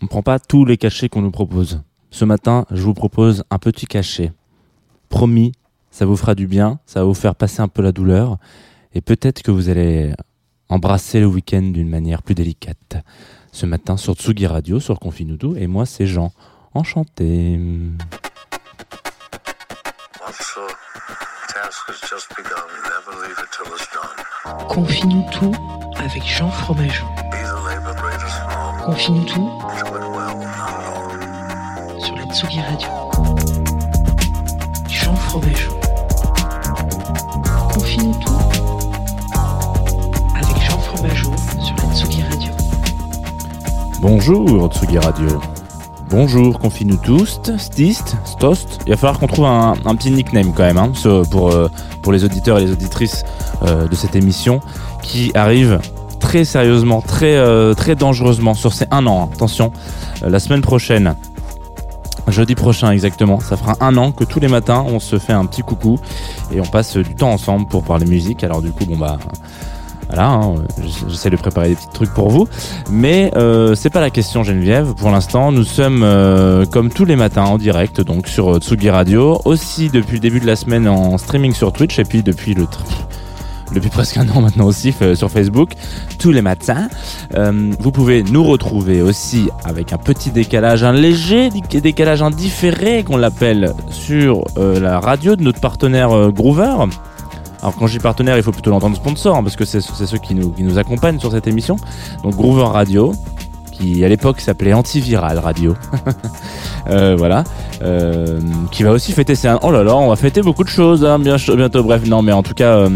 on 0.00 0.04
ne 0.04 0.08
prend 0.08 0.22
pas 0.22 0.38
tous 0.38 0.64
les 0.64 0.76
cachets 0.76 1.08
qu'on 1.08 1.22
nous 1.22 1.30
propose. 1.30 1.82
Ce 2.10 2.24
matin, 2.24 2.66
je 2.70 2.82
vous 2.82 2.94
propose 2.94 3.44
un 3.50 3.58
petit 3.58 3.86
cachet. 3.86 4.32
Promis, 5.08 5.52
ça 5.90 6.06
vous 6.06 6.16
fera 6.16 6.34
du 6.34 6.46
bien, 6.46 6.78
ça 6.86 7.00
va 7.00 7.06
vous 7.06 7.14
faire 7.14 7.34
passer 7.34 7.60
un 7.60 7.68
peu 7.68 7.82
la 7.82 7.92
douleur, 7.92 8.38
et 8.94 9.00
peut-être 9.00 9.42
que 9.42 9.50
vous 9.50 9.68
allez 9.68 10.12
embrasser 10.68 11.20
le 11.20 11.26
week-end 11.26 11.62
d'une 11.62 11.88
manière 11.88 12.22
plus 12.22 12.34
délicate. 12.34 12.96
Ce 13.52 13.66
matin 13.66 13.96
sur 13.96 14.14
Tsugi 14.14 14.46
Radio, 14.46 14.80
sur 14.80 14.98
Confinudo, 14.98 15.56
et 15.56 15.66
moi 15.66 15.86
c'est 15.86 16.06
Jean. 16.06 16.32
Enchanté. 16.74 17.58
Confine-nous 24.68 25.24
tout 25.32 25.52
avec 25.98 26.24
Jean 26.24 26.50
Fromageau. 26.50 27.06
Confine-nous 28.84 29.24
tout 29.24 29.50
sur 31.98 32.16
la 32.16 32.24
Tsugi 32.32 32.60
Radio. 32.60 32.88
Jean 34.88 35.16
Fromageau. 35.16 35.76
Confine-nous 37.74 38.14
tout 38.14 38.38
avec 40.34 40.62
Jean 40.62 40.78
Fromageau 40.78 41.32
sur 41.60 41.76
la 41.76 41.94
Tsugi 41.94 42.22
Radio. 42.22 42.52
Bonjour 44.00 44.68
Tsugi 44.68 44.98
Radio. 44.98 45.40
Bonjour, 46.08 46.60
confine-nous 46.60 46.98
tous, 46.98 47.40
stist, 47.58 48.16
stost. 48.24 48.78
Il 48.86 48.90
va 48.90 48.96
falloir 48.96 49.18
qu'on 49.18 49.26
trouve 49.26 49.46
un, 49.46 49.74
petit 49.96 50.12
nickname 50.12 50.52
quand 50.52 50.62
même 50.62 50.78
hein, 50.78 50.92
euh, 51.04 51.24
pour 52.02 52.12
les 52.12 52.22
auditeurs 52.22 52.58
et 52.58 52.64
les 52.64 52.70
auditrices 52.70 53.24
euh, 53.62 53.88
de 53.88 53.94
cette 53.96 54.14
émission 54.14 54.60
qui 55.02 55.32
arrive 55.34 55.80
très 56.20 56.44
sérieusement, 56.44 57.02
très, 57.02 57.34
euh, 57.34 57.74
dangereusement 57.98 58.54
sur 58.54 58.72
ces 58.72 58.86
un 58.92 59.04
an. 59.08 59.24
hein. 59.24 59.30
Attention, 59.34 59.72
la 60.22 60.38
semaine 60.38 60.62
prochaine, 60.62 61.16
jeudi 62.28 62.54
prochain 62.54 62.92
exactement, 62.92 63.40
ça 63.40 63.56
fera 63.56 63.74
un 63.80 63.96
an 63.96 64.12
que 64.12 64.22
tous 64.22 64.38
les 64.38 64.48
matins 64.48 64.84
on 64.86 65.00
se 65.00 65.18
fait 65.18 65.32
un 65.32 65.44
petit 65.44 65.62
coucou 65.62 65.98
et 66.52 66.60
on 66.60 66.66
passe 66.66 66.96
du 66.96 67.16
temps 67.16 67.32
ensemble 67.32 67.66
pour 67.66 67.82
parler 67.82 68.06
musique. 68.06 68.44
Alors 68.44 68.62
du 68.62 68.70
coup, 68.70 68.84
bon 68.86 68.96
bah 68.96 69.18
voilà, 70.08 70.28
hein, 70.28 70.54
j'essaie 71.08 71.30
de 71.30 71.36
préparer 71.36 71.70
des 71.70 71.74
petits 71.74 71.88
trucs 71.92 72.14
pour 72.14 72.30
vous. 72.30 72.48
Mais 72.90 73.32
euh, 73.36 73.74
c'est 73.74 73.90
pas 73.90 74.00
la 74.00 74.10
question 74.10 74.44
Geneviève. 74.44 74.94
Pour 74.94 75.10
l'instant, 75.10 75.50
nous 75.50 75.64
sommes 75.64 76.02
euh, 76.02 76.64
comme 76.64 76.90
tous 76.90 77.04
les 77.04 77.16
matins 77.16 77.44
en 77.44 77.58
direct, 77.58 78.00
donc 78.00 78.28
sur 78.28 78.56
euh, 78.56 78.58
Tsugi 78.58 78.90
Radio, 78.90 79.40
aussi 79.44 79.88
depuis 79.88 80.14
le 80.14 80.20
début 80.20 80.40
de 80.40 80.46
la 80.46 80.56
semaine 80.56 80.88
en 80.88 81.18
streaming 81.18 81.52
sur 81.52 81.72
Twitch 81.72 81.98
et 81.98 82.04
puis 82.04 82.22
depuis 82.22 82.54
le 82.54 82.66
depuis 83.74 83.90
presque 83.90 84.16
un 84.16 84.28
an 84.28 84.42
maintenant 84.42 84.66
aussi 84.66 84.94
sur 85.14 85.28
Facebook 85.28 85.70
tous 86.20 86.30
les 86.30 86.40
matins. 86.40 86.88
Vous 87.34 87.90
pouvez 87.90 88.22
nous 88.22 88.44
retrouver 88.44 89.02
aussi 89.02 89.48
avec 89.64 89.92
un 89.92 89.98
petit 89.98 90.30
décalage, 90.30 90.84
un 90.84 90.92
léger 90.92 91.50
décalage 91.68 92.22
indifféré 92.22 93.02
qu'on 93.02 93.16
l'appelle 93.16 93.74
sur 93.90 94.44
la 94.56 95.00
radio 95.00 95.34
de 95.34 95.42
notre 95.42 95.60
partenaire 95.60 96.30
Groover. 96.30 96.86
Alors 97.66 97.74
quand 97.74 97.88
je 97.88 97.94
dis 97.94 97.98
partenaire, 97.98 98.36
il 98.36 98.44
faut 98.44 98.52
plutôt 98.52 98.70
l'entendre 98.70 98.94
sponsor, 98.94 99.34
hein, 99.34 99.42
parce 99.42 99.56
que 99.56 99.64
c'est 99.64 99.80
ceux 99.80 100.18
qui 100.18 100.36
nous, 100.36 100.78
accompagnent 100.78 101.18
sur 101.18 101.32
cette 101.32 101.48
émission. 101.48 101.74
Donc 102.22 102.36
Groover 102.36 102.66
Radio, 102.66 103.12
qui 103.72 104.04
à 104.04 104.08
l'époque 104.08 104.40
s'appelait 104.40 104.72
Antiviral 104.72 105.40
Radio. 105.40 105.74
Euh, 106.88 107.16
voilà. 107.18 107.42
Euh, 107.82 108.38
qui 108.70 108.84
va 108.84 108.92
aussi 108.92 109.10
fêter 109.10 109.34
Oh 109.62 109.72
là 109.72 109.82
là, 109.82 109.96
on 109.96 110.08
va 110.08 110.14
fêter 110.14 110.40
beaucoup 110.40 110.62
de 110.62 110.68
choses 110.68 111.04
hein, 111.04 111.18
bien, 111.18 111.34
bientôt. 111.56 111.82
Bref, 111.82 112.06
non, 112.06 112.22
mais 112.22 112.30
en 112.30 112.44
tout 112.44 112.54
cas, 112.54 112.76
euh, 112.76 112.88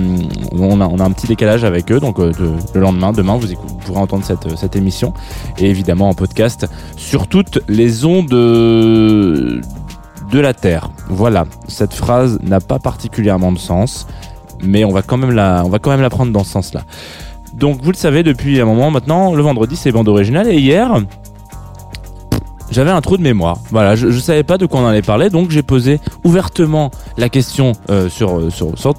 on, 0.52 0.80
a, 0.80 1.04
un 1.04 1.10
petit 1.10 1.26
décalage 1.26 1.64
avec 1.64 1.90
eux. 1.90 1.98
Donc 1.98 2.18
de- 2.18 2.32
le 2.72 2.80
lendemain, 2.80 3.10
demain, 3.10 3.36
vous, 3.36 3.48
pourrez 3.84 3.98
entendre 3.98 4.24
cette, 4.24 4.56
cette 4.56 4.76
émission. 4.76 5.12
Et 5.58 5.68
évidemment 5.68 6.08
en 6.08 6.14
podcast 6.14 6.68
sur 6.96 7.26
toutes 7.26 7.58
les 7.66 8.04
ondes 8.04 8.32
euh, 8.32 9.60
de 10.30 10.38
la 10.38 10.54
Terre. 10.54 10.90
Voilà, 11.08 11.46
cette 11.66 11.92
phrase 11.94 12.38
n'a 12.44 12.60
pas 12.60 12.78
particulièrement 12.78 13.50
de 13.50 13.58
sens 13.58 14.06
mais 14.62 14.84
on 14.84 14.92
va 14.92 15.02
quand 15.02 15.16
même 15.16 15.32
la, 15.32 15.62
on 15.64 15.68
va 15.68 15.78
quand 15.78 15.90
même 15.90 16.02
la 16.02 16.10
prendre 16.10 16.32
dans 16.32 16.44
ce 16.44 16.50
sens-là. 16.50 16.82
Donc 17.54 17.82
vous 17.82 17.90
le 17.90 17.96
savez 17.96 18.22
depuis 18.22 18.60
un 18.60 18.64
moment 18.64 18.90
maintenant, 18.90 19.34
le 19.34 19.42
vendredi 19.42 19.76
c'est 19.76 19.92
bande 19.92 20.08
originale 20.08 20.48
et 20.48 20.58
hier 20.58 21.00
j'avais 22.70 22.90
un 22.90 23.00
trou 23.00 23.16
de 23.16 23.22
mémoire. 23.22 23.58
Voilà, 23.70 23.96
je, 23.96 24.10
je 24.10 24.18
savais 24.20 24.42
pas 24.42 24.58
de 24.58 24.66
quoi 24.66 24.80
on 24.80 24.86
allait 24.86 25.02
parler, 25.02 25.28
donc 25.28 25.50
j'ai 25.50 25.62
posé 25.62 26.00
ouvertement 26.24 26.90
la 27.16 27.28
question 27.28 27.72
euh, 27.90 28.08
sur, 28.08 28.52
sur, 28.52 28.78
sur, 28.78 28.94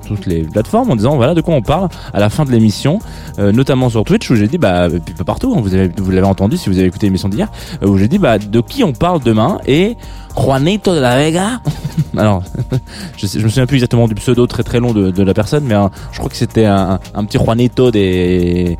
toutes 0.00 0.26
les 0.26 0.42
plateformes 0.42 0.90
en 0.90 0.96
disant 0.96 1.16
voilà 1.16 1.34
de 1.34 1.40
quoi 1.40 1.54
on 1.54 1.62
parle 1.62 1.88
à 2.14 2.20
la 2.20 2.30
fin 2.30 2.44
de 2.44 2.50
l'émission, 2.50 3.00
euh, 3.38 3.52
notamment 3.52 3.88
sur 3.90 4.04
Twitch 4.04 4.30
où 4.30 4.36
j'ai 4.36 4.46
dit 4.46 4.58
bah 4.58 4.88
pas 5.16 5.24
partout, 5.24 5.52
hein, 5.56 5.60
vous 5.62 6.04
vous 6.04 6.10
l'avez 6.10 6.26
entendu 6.26 6.56
si 6.56 6.68
vous 6.68 6.78
avez 6.78 6.86
écouté 6.86 7.06
l'émission 7.06 7.28
d'hier, 7.28 7.48
euh, 7.82 7.88
où 7.88 7.98
j'ai 7.98 8.08
dit 8.08 8.18
bah 8.18 8.38
de 8.38 8.60
qui 8.60 8.84
on 8.84 8.92
parle 8.92 9.20
demain 9.20 9.58
et 9.66 9.96
Juanito 10.36 10.94
de 10.94 11.00
la 11.00 11.16
Vega. 11.16 11.60
Alors 12.16 12.42
je, 13.16 13.26
je 13.26 13.42
me 13.42 13.48
souviens 13.48 13.66
plus 13.66 13.76
exactement 13.76 14.08
du 14.08 14.14
pseudo 14.14 14.46
très 14.46 14.62
très 14.62 14.80
long 14.80 14.92
de, 14.92 15.22
la 15.22 15.34
personne, 15.34 15.64
mais 15.64 15.74
hein, 15.74 15.90
je 16.12 16.18
crois 16.18 16.30
que 16.30 16.36
c'était 16.36 16.64
un, 16.64 16.98
petit 17.26 17.38
Juanito 17.38 17.90
des 17.90 18.78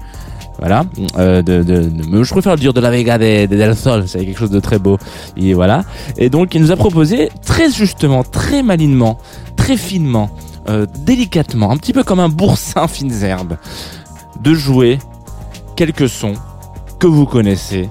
voilà, 0.61 0.85
euh, 1.19 1.43
je 1.47 2.31
préfère 2.31 2.53
le 2.53 2.59
dire 2.59 2.75
de 2.75 2.81
la 2.81 2.91
Vega 2.91 3.17
de, 3.17 3.47
de 3.47 3.57
Del 3.57 3.75
Sol, 3.75 4.07
c'est 4.07 4.27
quelque 4.27 4.39
chose 4.39 4.51
de 4.51 4.61
très 4.61 4.79
beau. 4.79 4.99
Et 5.39 5.55
voilà. 5.55 5.85
Et 6.19 6.29
donc, 6.29 6.55
il 6.55 6.61
nous 6.61 6.71
a 6.71 6.77
proposé 6.77 7.31
très 7.47 7.71
justement, 7.71 8.25
très 8.25 8.63
malinement, 8.63 9.17
très 9.57 9.79
finement, 9.79 10.29
euh, 10.69 10.85
délicatement, 11.07 11.71
un 11.71 11.79
petit 11.79 11.95
peu 11.95 12.05
comme 12.05 12.21
un 12.21 12.29
boursin 12.29 12.89
fines 12.89 13.25
herbes, 13.25 13.57
de 14.43 14.53
jouer 14.53 14.99
quelques 15.77 16.11
sons 16.11 16.35
que 16.99 17.07
vous 17.07 17.25
connaissez. 17.25 17.89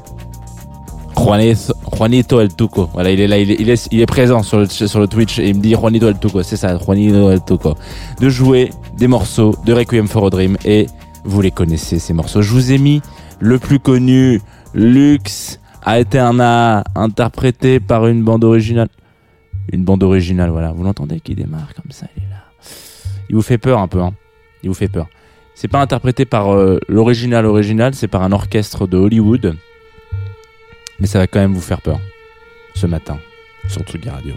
Juanito, 1.20 2.40
El 2.40 2.56
Tuco. 2.56 2.90
Voilà, 2.94 3.12
il 3.12 3.20
est 3.20 3.28
là, 3.28 3.38
il 3.38 3.70
est, 3.70 4.06
présent 4.06 4.42
sur 4.42 4.60
le, 4.60 4.66
sur 4.68 5.00
le 5.00 5.08
Twitch 5.08 5.40
et 5.40 5.50
il 5.50 5.56
me 5.56 5.62
dit 5.62 5.72
Juanito 5.74 6.08
El 6.08 6.18
Tuco. 6.18 6.42
C'est 6.44 6.56
ça, 6.56 6.78
Juanito 6.78 7.30
El 7.30 7.44
Tuco. 7.44 7.76
De 8.20 8.30
jouer 8.30 8.72
des 8.98 9.08
morceaux 9.08 9.56
de 9.66 9.74
Requiem 9.74 10.08
for 10.08 10.28
a 10.28 10.30
Dream 10.30 10.58
et 10.66 10.88
vous 11.24 11.42
les 11.42 11.52
connaissez 11.52 12.00
ces 12.00 12.14
morceaux. 12.14 12.42
Je 12.42 12.52
vous 12.52 12.72
ai 12.72 12.78
mis 12.78 13.02
le 13.40 13.60
plus 13.60 13.80
connu, 13.80 14.42
Lux 14.74 15.60
Aeterna, 15.86 16.84
interprété 16.96 17.80
par 17.80 18.08
une 18.08 18.24
bande 18.24 18.44
originale. 18.44 18.90
Une 19.72 19.84
bande 19.84 20.04
originale, 20.04 20.50
voilà. 20.50 20.72
Vous 20.72 20.84
l'entendez 20.84 21.20
qui 21.20 21.36
démarre 21.36 21.74
comme 21.76 21.92
ça, 21.92 22.08
il 22.18 22.24
est 22.24 22.30
là. 22.30 22.44
Il 23.30 23.36
vous 23.36 23.42
fait 23.42 23.58
peur 23.58 23.80
un 23.80 23.88
peu, 23.88 24.02
hein. 24.02 24.14
Il 24.64 24.70
vous 24.70 24.76
fait 24.76 24.88
peur. 24.88 25.08
C'est 25.56 25.68
pas 25.68 25.82
interprété 25.82 26.26
par 26.26 26.54
euh, 26.54 26.80
l'original 26.88 27.46
original, 27.46 27.94
c'est 27.94 28.08
par 28.08 28.24
un 28.24 28.32
orchestre 28.32 28.88
de 28.88 28.98
Hollywood. 28.98 29.56
Mais 31.00 31.08
ça 31.08 31.20
va 31.20 31.28
quand 31.28 31.40
même 31.40 31.54
vous 31.54 31.62
faire 31.62 31.82
peur. 31.82 32.00
Ce 32.76 32.86
matin, 32.86 33.20
sur 33.68 33.82
Tsugi 33.84 34.10
Radio. 34.10 34.36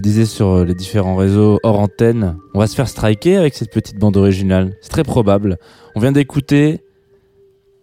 Le 0.00 0.02
disais 0.02 0.24
sur 0.24 0.46
euh, 0.48 0.64
les 0.64 0.74
différents 0.74 1.14
réseaux 1.14 1.58
hors 1.62 1.78
antenne, 1.78 2.38
on 2.54 2.58
va 2.58 2.66
se 2.66 2.74
faire 2.74 2.88
striker 2.88 3.36
avec 3.36 3.54
cette 3.54 3.70
petite 3.70 3.98
bande 3.98 4.16
originale. 4.16 4.72
C'est 4.80 4.88
très 4.88 5.02
probable. 5.02 5.58
On 5.94 6.00
vient 6.00 6.10
d'écouter 6.10 6.82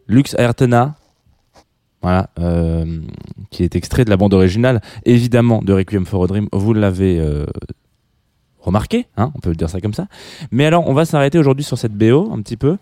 Lux 0.07 0.33
Ayrtena, 0.35 0.95
voilà, 2.01 2.31
euh, 2.39 3.01
qui 3.51 3.63
est 3.63 3.75
extrait 3.75 4.03
de 4.03 4.09
la 4.09 4.17
bande 4.17 4.33
originale, 4.33 4.81
évidemment 5.05 5.61
de 5.61 5.73
Requiem 5.73 6.07
for 6.07 6.23
a 6.23 6.27
Dream. 6.27 6.47
Vous 6.51 6.73
l'avez 6.73 7.19
euh, 7.19 7.45
remarqué, 8.61 9.05
hein, 9.15 9.31
on 9.35 9.39
peut 9.39 9.53
dire 9.53 9.69
ça 9.69 9.79
comme 9.79 9.93
ça. 9.93 10.07
Mais 10.49 10.65
alors, 10.65 10.89
on 10.89 10.95
va 10.95 11.05
s'arrêter 11.05 11.37
aujourd'hui 11.37 11.63
sur 11.63 11.77
cette 11.77 11.93
BO 11.93 12.31
un 12.33 12.41
petit 12.41 12.57
peu, 12.57 12.77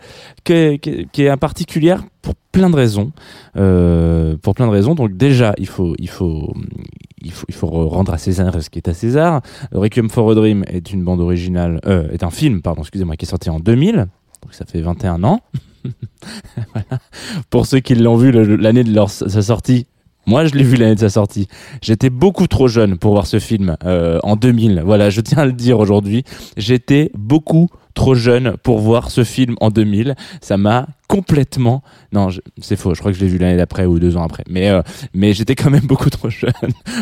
qui 0.46 0.54
est, 0.54 1.12
qui 1.12 1.28
particulière 1.42 2.06
pour 2.22 2.36
plein 2.54 2.70
de 2.70 2.76
raisons. 2.78 3.12
Pour 3.54 4.56
plein 4.56 4.68
de 4.68 4.72
raisons. 4.72 4.96
Donc 4.96 5.18
déjà, 5.18 5.54
il 5.58 5.68
faut, 5.68 5.94
il 6.00 6.10
faut, 6.10 6.54
il 7.26 7.54
faut, 7.54 7.68
rendre 7.68 8.14
à 8.14 8.18
César 8.18 8.62
ce 8.62 8.70
qui 8.70 8.80
est 8.80 8.88
à 8.88 8.94
César. 8.94 9.42
Requiem 9.72 10.10
for 10.10 10.32
a 10.32 10.36
Dream 10.36 10.64
est 10.68 10.92
une 10.92 11.04
bande 11.04 11.22
originale, 11.22 11.80
euh, 11.86 12.10
est 12.12 12.24
un 12.24 12.30
film, 12.30 12.62
pardon, 12.62 12.82
excusez-moi, 12.82 13.16
qui 13.16 13.26
est 13.26 13.30
sorti 13.30 13.50
en 13.50 13.60
2000. 13.60 14.08
Donc 14.44 14.54
ça 14.54 14.66
fait 14.66 14.82
21 14.82 15.24
ans. 15.24 15.42
Pour 17.50 17.66
ceux 17.66 17.80
qui 17.80 17.96
l'ont 17.96 18.16
vu 18.16 18.32
l'année 18.32 18.84
de 18.84 19.06
sa 19.08 19.42
sortie, 19.42 19.88
moi, 20.28 20.46
je 20.46 20.56
l'ai 20.56 20.64
vu 20.64 20.76
l'année 20.76 20.96
de 20.96 21.00
sa 21.00 21.10
sortie. 21.10 21.48
J'étais 21.82 22.10
beaucoup 22.10 22.48
trop 22.48 22.68
jeune 22.68 22.98
pour 22.98 23.12
voir 23.12 23.28
ce 23.28 23.38
film 23.38 23.78
euh, 23.86 24.20
en 24.24 24.36
2000. 24.36 24.82
Voilà, 24.84 25.12
je 25.12 25.22
tiens 25.22 25.40
à 25.40 25.46
le 25.46 25.54
dire 25.54 25.80
aujourd'hui. 25.80 26.24
J'étais 26.58 27.12
beaucoup 27.14 27.70
trop 27.96 28.14
jeune 28.14 28.56
pour 28.62 28.80
voir 28.80 29.10
ce 29.10 29.24
film 29.24 29.56
en 29.60 29.70
2000. 29.70 30.16
Ça 30.42 30.58
m'a 30.58 30.88
complètement. 31.08 31.84
Non, 32.12 32.30
c'est 32.62 32.76
faux. 32.76 32.94
Je 32.94 33.00
crois 33.00 33.12
que 33.12 33.18
je 33.18 33.24
l'ai 33.24 33.30
vu 33.30 33.38
l'année 33.38 33.58
d'après 33.58 33.86
ou 33.86 34.00
deux 34.00 34.18
ans 34.18 34.24
après. 34.24 34.44
Mais 34.50 34.70
euh, 34.70 34.82
mais 35.14 35.34
j'étais 35.34 35.56
quand 35.56 35.70
même 35.70 35.82
beaucoup 35.88 36.10
trop 36.10 36.30
jeune 36.30 36.52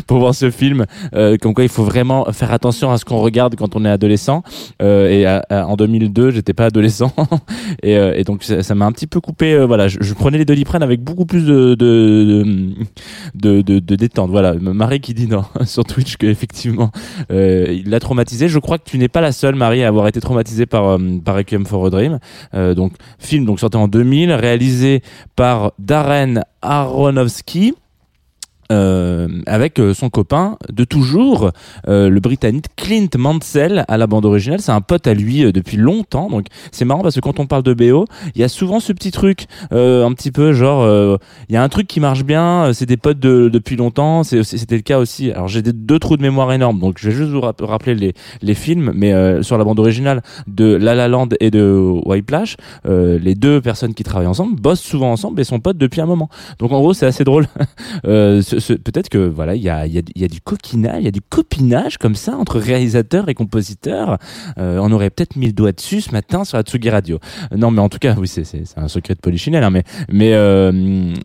pour 0.07 0.19
voir 0.19 0.35
ce 0.35 0.51
film. 0.51 0.85
Euh, 1.15 1.37
comme 1.37 1.53
quoi, 1.53 1.63
il 1.63 1.69
faut 1.69 1.83
vraiment 1.83 2.25
faire 2.31 2.53
attention 2.53 2.91
à 2.91 2.97
ce 2.97 3.05
qu'on 3.05 3.19
regarde 3.19 3.55
quand 3.55 3.75
on 3.75 3.83
est 3.83 3.89
adolescent. 3.89 4.43
Euh, 4.81 5.41
et 5.51 5.53
en 5.53 5.75
2002, 5.75 6.31
j'étais 6.31 6.53
pas 6.53 6.65
adolescent. 6.65 7.13
et, 7.83 7.97
euh, 7.97 8.13
et 8.15 8.23
donc 8.23 8.43
ça 8.43 8.75
m'a 8.75 8.85
un 8.85 8.91
petit 8.91 9.07
peu 9.07 9.19
coupé. 9.19 9.65
voilà, 9.65 9.87
je, 9.87 10.13
prenais 10.13 10.37
les 10.37 10.45
doliprane 10.45 10.83
avec 10.83 11.01
beaucoup 11.01 11.25
plus 11.25 11.45
de 11.45 11.75
de, 13.35 13.61
de, 13.61 13.95
détente. 13.95 14.29
Voilà, 14.29 14.53
Marie 14.53 14.99
qui 14.99 15.13
dit 15.13 15.27
dans, 15.27 15.45
sur 15.65 15.83
Twitch 15.83 16.17
que 16.17 16.27
effectivement 16.27 16.91
euh, 17.31 17.65
il 17.69 17.89
l'a 17.89 17.99
traumatisé. 17.99 18.47
Je 18.47 18.59
crois 18.59 18.77
que 18.77 18.89
tu 18.89 18.97
n'es 18.97 19.07
pas 19.07 19.21
la 19.21 19.31
seule 19.31 19.55
Marie 19.55 19.83
à 19.83 19.87
avoir 19.87 20.07
été 20.07 20.19
traumatisée 20.19 20.65
par 20.65 20.82
euh, 20.89 21.19
par 21.23 21.35
Requiem 21.35 21.65
for 21.65 21.85
a 21.85 21.89
Dream. 21.89 22.19
Euh, 22.53 22.73
donc 22.73 22.93
film 23.19 23.45
donc 23.45 23.59
sorti 23.59 23.77
en 23.77 23.87
2000, 23.87 24.31
réalisé 24.31 25.01
par 25.35 25.73
Darren 25.79 26.43
Aronofsky. 26.61 27.73
Euh, 28.71 29.27
avec 29.45 29.79
euh, 29.79 29.93
son 29.93 30.09
copain 30.09 30.57
de 30.71 30.83
toujours, 30.83 31.51
euh, 31.87 32.09
le 32.09 32.19
Britannique 32.19 32.65
Clint 32.75 33.07
Mansell 33.17 33.85
à 33.87 33.97
la 33.97 34.07
bande 34.07 34.25
originale. 34.25 34.59
C'est 34.61 34.71
un 34.71 34.81
pote 34.81 35.07
à 35.07 35.13
lui 35.13 35.43
euh, 35.43 35.51
depuis 35.51 35.77
longtemps. 35.77 36.29
Donc 36.29 36.47
c'est 36.71 36.85
marrant 36.85 37.01
parce 37.01 37.15
que 37.15 37.19
quand 37.19 37.39
on 37.39 37.45
parle 37.47 37.63
de 37.63 37.73
BO, 37.73 38.05
il 38.35 38.41
y 38.41 38.43
a 38.43 38.47
souvent 38.49 38.79
ce 38.79 38.93
petit 38.93 39.11
truc, 39.11 39.45
euh, 39.71 40.05
un 40.05 40.13
petit 40.13 40.31
peu 40.31 40.53
genre, 40.53 40.81
euh, 40.83 41.17
il 41.49 41.53
y 41.53 41.57
a 41.57 41.63
un 41.63 41.69
truc 41.69 41.87
qui 41.87 41.99
marche 41.99 42.23
bien. 42.23 42.71
C'est 42.73 42.85
des 42.85 42.97
potes 42.97 43.19
de, 43.19 43.49
depuis 43.49 43.75
longtemps. 43.75 44.23
C'était 44.23 44.75
le 44.75 44.81
cas 44.81 44.99
aussi. 44.99 45.31
Alors 45.31 45.47
j'ai 45.47 45.61
deux 45.61 45.99
trous 45.99 46.17
de 46.17 46.21
mémoire 46.21 46.51
énormes. 46.53 46.79
Donc 46.79 46.97
je 46.99 47.09
vais 47.09 47.15
juste 47.15 47.31
vous 47.31 47.41
rap- 47.41 47.61
rappeler 47.61 47.95
les, 47.95 48.13
les 48.41 48.53
films, 48.55 48.91
mais 48.95 49.13
sur 49.43 49.57
la 49.57 49.63
bande 49.63 49.79
originale 49.79 50.21
de 50.47 50.75
La 50.75 50.95
La 50.95 51.07
Land 51.07 51.29
et 51.39 51.51
de 51.51 51.79
Whiplash, 52.05 52.57
les 52.85 53.35
deux 53.35 53.61
personnes 53.61 53.93
qui 53.93 54.03
travaillent 54.03 54.27
ensemble 54.27 54.59
bossent 54.59 54.81
souvent 54.81 55.11
ensemble 55.11 55.39
et 55.41 55.43
sont 55.43 55.59
potes 55.59 55.77
depuis 55.77 56.01
un 56.01 56.05
moment. 56.05 56.29
Donc 56.59 56.71
en 56.71 56.79
gros 56.79 56.93
c'est 56.93 57.05
assez 57.05 57.23
drôle. 57.23 57.47
Peut-être 58.59 59.09
que 59.09 59.17
voilà, 59.17 59.55
il 59.55 59.61
y 59.61 59.69
a, 59.69 59.85
y, 59.87 59.97
a, 59.97 60.01
y 60.15 60.23
a 60.23 60.27
du 60.27 60.41
coquinage, 60.41 60.97
il 60.99 61.05
y 61.05 61.07
a 61.07 61.11
du 61.11 61.21
copinage 61.21 61.97
comme 61.97 62.15
ça 62.15 62.35
entre 62.37 62.59
réalisateurs 62.59 63.29
et 63.29 63.33
compositeurs. 63.33 64.17
Euh, 64.57 64.79
on 64.81 64.91
aurait 64.91 65.09
peut-être 65.09 65.35
mis 65.35 65.47
le 65.47 65.53
doigt 65.53 65.71
dessus 65.71 66.01
ce 66.01 66.11
matin 66.11 66.43
sur 66.43 66.57
la 66.57 66.63
Tsugi 66.63 66.89
Radio. 66.89 67.19
Euh, 67.51 67.57
Non, 67.57 67.71
mais 67.71 67.81
en 67.81 67.89
tout 67.89 67.99
cas, 67.99 68.15
oui, 68.17 68.27
c'est 68.27 68.43
un 68.77 68.87
secret 68.87 69.15
de 69.15 69.19
polichinelle. 69.19 69.63
Hein, 69.63 69.69
mais 69.69 69.83
mais 70.11 70.33
euh, 70.33 70.71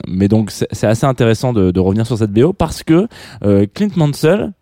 mais 0.06 0.28
donc 0.28 0.50
c'est 0.50 0.68
c'est 0.72 0.86
assez 0.86 1.06
intéressant 1.06 1.52
de, 1.52 1.70
de 1.70 1.80
revenir 1.80 2.06
sur 2.06 2.18
cette 2.18 2.32
BO 2.32 2.52
parce 2.52 2.82
que 2.82 3.08
euh, 3.44 3.66
Clint 3.72 3.90
Mansell 3.96 4.52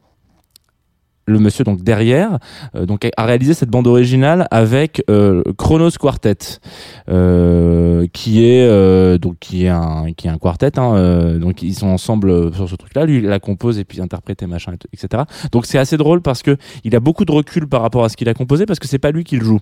le 1.26 1.38
monsieur 1.38 1.64
donc 1.64 1.82
derrière 1.82 2.38
euh, 2.74 2.86
donc 2.86 3.08
a 3.16 3.24
réalisé 3.24 3.54
cette 3.54 3.68
bande 3.68 3.86
originale 3.86 4.46
avec 4.50 5.02
euh, 5.10 5.42
Chronos 5.58 5.90
Quartet 5.98 6.38
euh, 7.08 8.06
qui 8.12 8.44
est 8.44 8.66
euh, 8.66 9.18
donc 9.18 9.36
qui 9.40 9.64
est 9.64 9.68
un 9.68 10.12
qui 10.16 10.28
est 10.28 10.30
un 10.30 10.38
quartet 10.38 10.78
hein, 10.78 10.94
euh, 10.94 11.38
donc 11.38 11.62
ils 11.62 11.74
sont 11.74 11.88
ensemble 11.88 12.30
euh, 12.30 12.52
sur 12.52 12.68
ce 12.68 12.76
truc 12.76 12.94
là 12.94 13.04
lui 13.04 13.18
il 13.18 13.24
la 13.24 13.40
compose 13.40 13.78
et 13.78 13.84
puis 13.84 14.00
interprète 14.00 14.42
et 14.42 14.46
machin 14.46 14.74
etc 14.92 15.24
donc 15.52 15.66
c'est 15.66 15.78
assez 15.78 15.96
drôle 15.96 16.22
parce 16.22 16.42
que 16.42 16.56
il 16.84 16.94
a 16.94 17.00
beaucoup 17.00 17.24
de 17.24 17.32
recul 17.32 17.68
par 17.68 17.82
rapport 17.82 18.04
à 18.04 18.08
ce 18.08 18.16
qu'il 18.16 18.28
a 18.28 18.34
composé 18.34 18.66
parce 18.66 18.78
que 18.78 18.86
c'est 18.86 18.98
pas 18.98 19.10
lui 19.10 19.24
qui 19.24 19.36
le 19.36 19.44
joue 19.44 19.60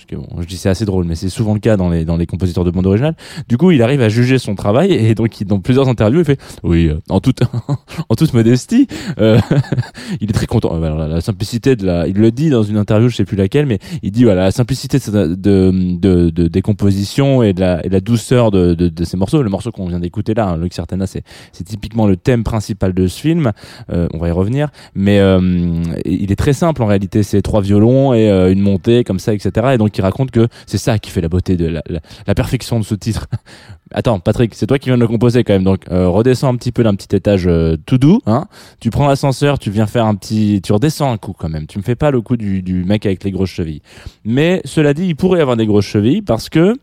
parce 0.00 0.06
que 0.06 0.16
bon, 0.16 0.40
je 0.40 0.46
dis 0.46 0.56
c'est 0.56 0.68
assez 0.68 0.84
drôle, 0.84 1.04
mais 1.04 1.14
c'est 1.14 1.28
souvent 1.28 1.54
le 1.54 1.60
cas 1.60 1.76
dans 1.76 1.90
les 1.90 2.04
dans 2.04 2.16
les 2.16 2.26
compositeurs 2.26 2.64
de 2.64 2.70
bande 2.70 2.86
originale. 2.86 3.14
Du 3.48 3.56
coup, 3.58 3.70
il 3.70 3.82
arrive 3.82 4.00
à 4.00 4.08
juger 4.08 4.38
son 4.38 4.54
travail 4.54 4.92
et 4.92 5.14
donc 5.14 5.42
dans 5.44 5.60
plusieurs 5.60 5.88
interviews, 5.88 6.20
il 6.20 6.24
fait 6.24 6.40
oui, 6.62 6.88
euh, 6.88 7.00
en 7.08 7.20
toute 7.20 7.40
en 8.08 8.14
toute 8.14 8.32
modestie, 8.32 8.86
euh, 9.18 9.38
il 10.20 10.30
est 10.30 10.32
très 10.32 10.46
content. 10.46 10.76
Voilà, 10.78 11.06
la, 11.06 11.20
simplicité 11.20 11.76
de 11.76 11.84
la, 11.84 12.06
il 12.06 12.16
le 12.16 12.30
dit 12.30 12.50
dans 12.50 12.62
une 12.62 12.76
interview, 12.76 13.08
je 13.08 13.16
sais 13.16 13.24
plus 13.24 13.36
laquelle, 13.36 13.66
mais 13.66 13.78
il 14.02 14.10
dit 14.10 14.24
voilà 14.24 14.44
la 14.44 14.50
simplicité 14.50 14.98
de, 14.98 15.34
de, 15.34 15.70
de, 15.98 16.30
de 16.30 16.48
des 16.48 16.62
compositions 16.62 17.42
et 17.42 17.52
de 17.52 17.60
la, 17.60 17.84
et 17.84 17.88
la 17.88 18.00
douceur 18.00 18.50
de, 18.50 18.74
de, 18.74 18.88
de 18.88 19.04
ces 19.04 19.16
morceaux. 19.16 19.42
Le 19.42 19.50
morceau 19.50 19.70
qu'on 19.70 19.86
vient 19.86 20.00
d'écouter 20.00 20.34
là, 20.34 20.48
hein, 20.48 20.56
Lux 20.56 20.74
Certana, 20.74 21.06
c'est 21.06 21.22
c'est 21.52 21.64
typiquement 21.64 22.06
le 22.06 22.16
thème 22.16 22.42
principal 22.44 22.94
de 22.94 23.06
ce 23.06 23.20
film. 23.20 23.52
Euh, 23.92 24.08
on 24.14 24.18
va 24.18 24.28
y 24.28 24.32
revenir, 24.32 24.68
mais 24.94 25.18
euh, 25.18 25.82
il 26.04 26.32
est 26.32 26.36
très 26.36 26.52
simple 26.52 26.82
en 26.82 26.86
réalité. 26.86 27.22
C'est 27.22 27.42
trois 27.42 27.60
violons 27.60 28.14
et 28.14 28.30
euh, 28.30 28.52
une 28.52 28.60
montée 28.60 29.04
comme 29.04 29.18
ça, 29.18 29.34
etc. 29.34 29.68
Et 29.74 29.78
donc 29.78 29.89
il 29.98 30.02
raconte 30.02 30.30
que 30.30 30.48
c'est 30.66 30.78
ça 30.78 30.98
qui 30.98 31.10
fait 31.10 31.20
la 31.20 31.28
beauté 31.28 31.56
de 31.56 31.66
la, 31.66 32.34
perfection 32.34 32.78
de 32.78 32.84
ce 32.84 32.94
titre. 32.94 33.26
Attends, 33.92 34.20
Patrick, 34.20 34.54
c'est 34.54 34.66
toi 34.66 34.78
qui 34.78 34.88
viens 34.88 34.96
de 34.96 35.00
le 35.00 35.08
composer 35.08 35.42
quand 35.42 35.52
même. 35.52 35.64
Donc 35.64 35.90
euh, 35.90 36.08
redescends 36.08 36.48
un 36.48 36.56
petit 36.56 36.72
peu 36.72 36.84
d'un 36.84 36.94
petit 36.94 37.14
étage 37.14 37.46
euh, 37.46 37.76
tout 37.86 37.98
doux. 37.98 38.20
Hein. 38.26 38.46
Tu 38.80 38.90
prends 38.90 39.08
l'ascenseur, 39.08 39.58
tu 39.58 39.70
viens 39.70 39.86
faire 39.86 40.06
un 40.06 40.14
petit, 40.14 40.60
tu 40.62 40.72
redescends 40.72 41.12
un 41.12 41.18
coup 41.18 41.34
quand 41.36 41.48
même. 41.48 41.66
Tu 41.66 41.78
me 41.78 41.82
fais 41.82 41.96
pas 41.96 42.10
le 42.10 42.20
coup 42.20 42.36
du, 42.36 42.62
du 42.62 42.84
mec 42.84 43.04
avec 43.06 43.24
les 43.24 43.30
grosses 43.30 43.50
chevilles. 43.50 43.82
Mais 44.24 44.60
cela 44.64 44.94
dit, 44.94 45.06
il 45.06 45.16
pourrait 45.16 45.40
avoir 45.40 45.56
des 45.56 45.66
grosses 45.66 45.86
chevilles 45.86 46.22
parce 46.22 46.48
que 46.48 46.74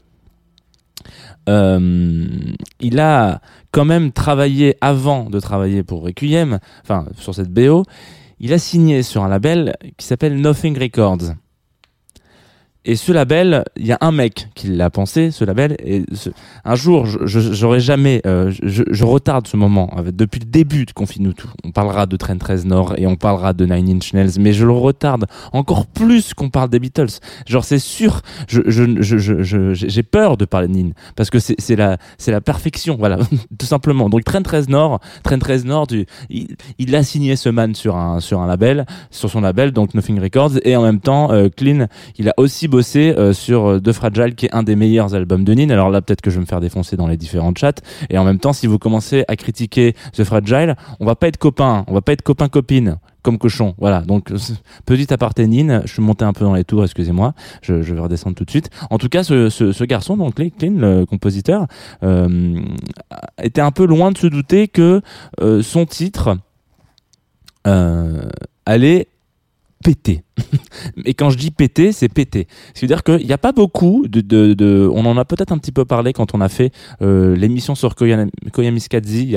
euh, 1.48 2.26
il 2.80 3.00
a 3.00 3.42
quand 3.72 3.86
même 3.86 4.12
travaillé 4.12 4.76
avant 4.82 5.30
de 5.30 5.40
travailler 5.40 5.84
pour 5.84 6.02
Requiem, 6.02 6.60
enfin 6.84 7.06
sur 7.18 7.34
cette 7.34 7.52
BO, 7.52 7.84
il 8.40 8.54
a 8.54 8.60
signé 8.60 9.02
sur 9.04 9.24
un 9.24 9.30
label 9.30 9.76
qui 9.98 10.06
s'appelle 10.06 10.40
Nothing 10.40 10.78
Records. 10.78 11.34
Et 12.90 12.96
ce 12.96 13.12
label, 13.12 13.66
il 13.76 13.86
y 13.86 13.92
a 13.92 13.98
un 14.00 14.14
mec 14.14 14.48
qui 14.56 14.68
l'a 14.70 14.90
pensé, 14.90 15.30
ce 15.30 15.44
label. 15.44 15.76
Et 15.86 16.04
ce- 16.14 16.30
un 16.64 16.76
jour, 16.76 17.06
j'aurais 17.26 17.82
jamais, 17.82 18.22
euh, 18.26 18.50
je, 18.64 18.84
je 18.90 19.04
retarde 19.04 19.46
ce 19.46 19.58
moment. 19.58 19.92
Depuis 20.14 20.40
le 20.40 20.46
début 20.46 20.86
de 20.86 20.92
Confine 20.94 21.34
tout, 21.34 21.50
on 21.66 21.72
parlera 21.72 22.06
de 22.06 22.16
Train 22.16 22.38
13 22.38 22.66
Nord 22.66 22.94
et 22.98 23.06
on 23.06 23.18
parlera 23.18 23.52
de 23.52 23.66
Nine 23.66 23.98
Inch 23.98 24.14
Nails, 24.14 24.32
mais 24.40 24.54
je 24.54 24.66
le 24.66 24.72
retarde 24.72 25.26
encore 25.52 25.86
plus 25.86 26.34
qu'on 26.34 26.50
parle 26.50 26.70
des 26.70 26.80
Beatles. 26.80 27.20
Genre, 27.46 27.66
c'est 27.66 27.78
sûr, 27.80 28.22
je, 28.48 28.62
je, 28.68 29.02
je, 29.02 29.18
je, 29.44 29.74
j'ai 29.74 30.04
peur 30.04 30.38
de 30.38 30.46
parler 30.46 30.70
de 30.70 30.74
Nin 30.74 30.90
parce 31.18 31.30
que 31.30 31.40
c'est 31.40 31.56
c'est 31.60 31.76
la, 31.76 31.98
c'est 32.18 32.32
la 32.32 32.40
perfection, 32.42 32.96
voilà, 32.98 33.18
tout 33.60 33.66
simplement. 33.66 34.08
Donc 34.08 34.24
Train 34.24 34.42
13 34.42 34.70
Nord, 34.70 35.02
Train 35.24 35.40
13 35.40 35.66
Nord, 35.66 35.88
tu- 35.88 36.06
il, 36.30 36.56
il 36.80 36.96
a 36.96 37.04
signé 37.04 37.36
ce 37.36 37.50
man 37.50 37.76
sur 37.76 37.98
un, 37.98 38.22
sur 38.22 38.40
un 38.40 38.48
label, 38.48 38.86
sur 39.12 39.30
son 39.30 39.42
label, 39.42 39.72
donc 39.72 39.94
Nothing 39.94 40.22
Records, 40.22 40.52
et 40.64 40.78
en 40.78 40.84
même 40.84 41.02
temps, 41.02 41.34
euh, 41.34 41.50
Clean, 41.50 41.88
il 42.18 42.30
a 42.30 42.34
aussi 42.38 42.70
euh, 42.96 43.34
sur 43.34 43.66
euh, 43.66 43.80
The 43.80 43.92
Fragile, 43.92 44.36
qui 44.36 44.48
est 44.48 44.56
un 44.56 44.64
des 44.64 44.76
meilleurs 44.76 45.16
albums 45.16 45.44
de 45.44 45.54
Nin. 45.54 45.70
Alors 45.70 45.90
là, 45.90 46.02
peut-être 46.02 46.22
que 46.22 46.30
je 46.30 46.36
vais 46.36 46.42
me 46.42 46.46
faire 46.46 46.62
défoncer 46.62 46.98
dans 46.98 47.08
les 47.08 47.18
différents 47.18 47.54
chats. 47.56 47.82
Et 48.10 48.18
en 48.18 48.24
même 48.24 48.40
temps, 48.40 48.54
si 48.54 48.68
vous 48.68 48.80
commencez 48.80 49.24
à 49.28 49.36
critiquer 49.36 49.96
The 50.14 50.24
Fragile, 50.24 50.76
on 51.00 51.06
va 51.06 51.16
pas 51.16 51.28
être 51.28 51.38
copains, 51.38 51.84
on 51.88 51.94
va 51.94 52.02
pas 52.02 52.14
être 52.14 52.22
copain 52.22 52.50
copine 52.50 52.98
comme 53.28 53.38
cochon. 53.38 53.76
Voilà. 53.78 54.02
Donc 54.02 54.32
euh, 54.32 54.38
petit 54.86 55.14
aparté 55.14 55.48
Nin, 55.48 55.82
je 55.84 55.92
suis 55.92 56.02
monté 56.02 56.24
un 56.24 56.32
peu 56.32 56.46
dans 56.46 56.54
les 56.54 56.64
tours, 56.64 56.84
excusez-moi. 56.84 57.34
Je, 57.62 57.74
vais 57.74 58.00
redescendre 58.00 58.38
tout 58.38 58.46
de 58.46 58.50
suite. 58.50 58.70
En 58.90 58.98
tout 58.98 59.10
cas, 59.10 59.24
ce, 59.24 59.50
ce, 59.50 59.84
garçon, 59.84 60.16
donc 60.16 60.36
Clean, 60.36 60.72
le 60.78 61.06
compositeur, 61.06 61.68
euh, 62.04 62.58
était 63.44 63.60
un 63.60 63.72
peu 63.72 63.86
loin 63.86 64.12
de 64.12 64.18
se 64.18 64.28
douter 64.28 64.70
que 64.70 65.02
euh, 65.42 65.62
son 65.62 65.86
titre 65.86 66.38
euh, 67.68 68.30
allait 68.66 69.08
péter. 69.84 70.24
Et 71.06 71.14
quand 71.14 71.30
je 71.30 71.38
dis 71.38 71.52
pété, 71.52 71.92
c'est 71.92 72.10
pété. 72.10 72.48
C'est-à-dire 72.74 73.04
qu'il 73.04 73.26
n'y 73.26 73.34
a 73.34 73.38
pas 73.38 73.52
beaucoup 73.52 74.06
de, 74.08 74.22
de, 74.22 74.54
de- 74.54 74.90
on 74.94 75.06
en 75.06 75.18
a 75.18 75.26
peut-être 75.26 75.52
un 75.52 75.58
petit 75.58 75.72
peu 75.72 75.86
parlé 75.86 76.14
quand 76.14 76.34
on 76.34 76.42
a 76.42 76.50
fait 76.50 76.72
euh, 77.02 77.36
l'émission 77.36 77.76
sur 77.76 77.96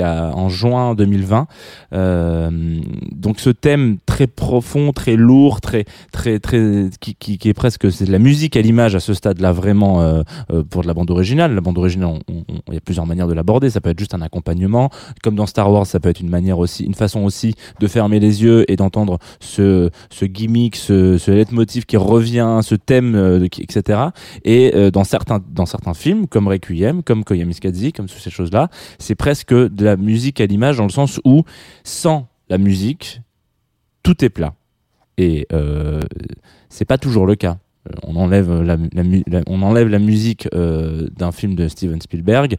a, 0.01 0.31
en 0.35 0.49
juin 0.49 0.95
2020. 0.95 1.47
Euh, 1.93 2.79
donc 3.11 3.39
ce 3.39 3.49
thème 3.49 3.97
très 4.05 4.27
profond, 4.27 4.91
très 4.91 5.15
lourd, 5.15 5.61
très 5.61 5.85
très 6.11 6.39
très 6.39 6.89
qui, 6.99 7.15
qui, 7.15 7.49
est 7.49 7.53
presque 7.53 7.91
c'est 7.91 8.05
de 8.05 8.11
la 8.11 8.19
musique 8.19 8.55
à 8.55 8.61
l'image 8.61 8.95
à 8.95 8.99
ce 8.99 9.13
stade-là 9.13 9.51
vraiment 9.51 10.01
euh, 10.01 10.21
euh, 10.51 10.63
pour 10.63 10.81
de 10.81 10.87
la 10.87 10.93
bande 10.93 11.09
originale. 11.11 11.53
La 11.55 11.61
bande 11.61 11.77
originale, 11.77 12.19
il 12.29 12.73
y 12.73 12.77
a 12.77 12.81
plusieurs 12.81 13.05
manières 13.05 13.27
de 13.27 13.33
l'aborder. 13.33 13.69
Ça 13.69 13.81
peut 13.81 13.89
être 13.89 13.99
juste 13.99 14.13
un 14.13 14.21
accompagnement, 14.21 14.89
comme 15.23 15.35
dans 15.35 15.45
Star 15.45 15.71
Wars, 15.71 15.85
ça 15.85 15.99
peut 15.99 16.09
être 16.09 16.21
une 16.21 16.29
manière 16.29 16.59
aussi, 16.59 16.83
une 16.83 16.93
façon 16.93 17.21
aussi 17.21 17.55
de 17.79 17.87
fermer 17.87 18.19
les 18.19 18.43
yeux 18.43 18.69
et 18.71 18.75
d'entendre 18.75 19.19
ce 19.39 19.89
ce 20.09 20.25
gimmick, 20.25 20.75
ce, 20.75 20.90
ce 21.17 21.31
leitmotiv 21.31 21.85
qui 21.85 21.97
revient, 21.97 22.59
ce 22.61 22.75
thème, 22.75 23.15
euh, 23.15 23.45
etc. 23.59 23.99
Et 24.43 24.73
euh, 24.75 24.91
dans 24.91 25.03
certains 25.03 25.39
dans 25.49 25.65
certains 25.65 25.93
films, 25.93 26.27
comme 26.27 26.47
Requiem, 26.47 27.03
comme 27.03 27.23
Koyaanisqatsi, 27.23 27.93
comme 27.93 28.07
toutes 28.07 28.21
ces 28.21 28.29
choses-là, 28.29 28.69
c'est 28.99 29.15
presque 29.15 29.53
de 29.53 29.85
la 29.85 29.97
musique 29.97 30.41
à 30.41 30.45
l'image 30.45 30.77
dans 30.77 30.83
le 30.85 30.89
sens 30.89 31.19
où 31.25 31.43
sans 31.83 32.27
la 32.49 32.57
musique, 32.57 33.21
tout 34.03 34.23
est 34.23 34.29
plat. 34.29 34.53
Et 35.17 35.47
euh, 35.53 36.01
c'est 36.69 36.85
pas 36.85 36.97
toujours 36.97 37.25
le 37.25 37.35
cas. 37.35 37.57
Euh, 37.89 37.95
On 38.03 38.15
enlève 38.15 38.61
la, 38.61 38.77
on 39.47 39.61
enlève 39.61 39.87
la 39.87 39.99
musique 39.99 40.47
euh, 40.53 41.07
d'un 41.15 41.31
film 41.31 41.55
de 41.55 41.67
Steven 41.67 42.01
Spielberg. 42.01 42.57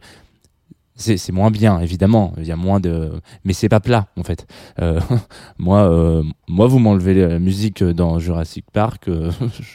C'est 0.95 1.31
moins 1.31 1.49
bien, 1.49 1.79
évidemment. 1.79 2.33
Il 2.37 2.45
y 2.45 2.51
a 2.51 2.55
moins 2.55 2.79
de, 2.79 3.11
mais 3.43 3.53
c'est 3.53 3.69
pas 3.69 3.79
plat 3.79 4.07
en 4.17 4.23
fait. 4.23 4.45
Euh, 4.79 4.99
moi, 5.57 5.89
euh, 5.89 6.23
moi, 6.47 6.67
vous 6.67 6.79
m'enlevez 6.79 7.13
la 7.13 7.39
musique 7.39 7.83
dans 7.83 8.19
Jurassic 8.19 8.65
Park, 8.71 9.07
euh, 9.07 9.31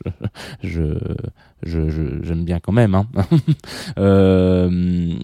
je, 0.63 0.95
je, 1.63 2.23
j'aime 2.23 2.45
bien 2.45 2.61
quand 2.61 2.73
même. 2.73 2.95
Hein. 2.95 3.07
Euh, 3.99 5.15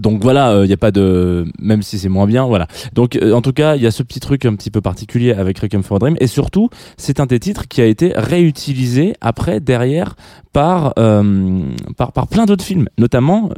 donc 0.00 0.22
voilà, 0.22 0.62
il 0.62 0.66
n'y 0.66 0.72
a 0.72 0.78
pas 0.78 0.90
de, 0.90 1.44
même 1.58 1.82
si 1.82 1.98
c'est 1.98 2.08
moins 2.08 2.26
bien, 2.26 2.46
voilà. 2.46 2.66
Donc 2.94 3.16
euh, 3.16 3.34
en 3.34 3.42
tout 3.42 3.52
cas, 3.52 3.76
il 3.76 3.82
y 3.82 3.86
a 3.86 3.90
ce 3.90 4.02
petit 4.02 4.20
truc 4.20 4.46
un 4.46 4.54
petit 4.56 4.70
peu 4.70 4.80
particulier 4.80 5.32
avec 5.32 5.58
Requiem 5.58 5.82
for 5.82 5.96
a 5.96 5.98
Dream, 5.98 6.16
et 6.18 6.26
surtout, 6.26 6.70
c'est 6.96 7.20
un 7.20 7.26
des 7.26 7.38
titres 7.38 7.68
qui 7.68 7.82
a 7.82 7.86
été 7.86 8.12
réutilisé 8.16 9.14
après 9.20 9.60
derrière 9.60 10.16
par 10.52 10.94
euh, 10.98 11.62
par, 11.96 12.12
par 12.12 12.26
plein 12.26 12.46
d'autres 12.46 12.64
films, 12.64 12.88
notamment 12.96 13.50
euh, 13.50 13.54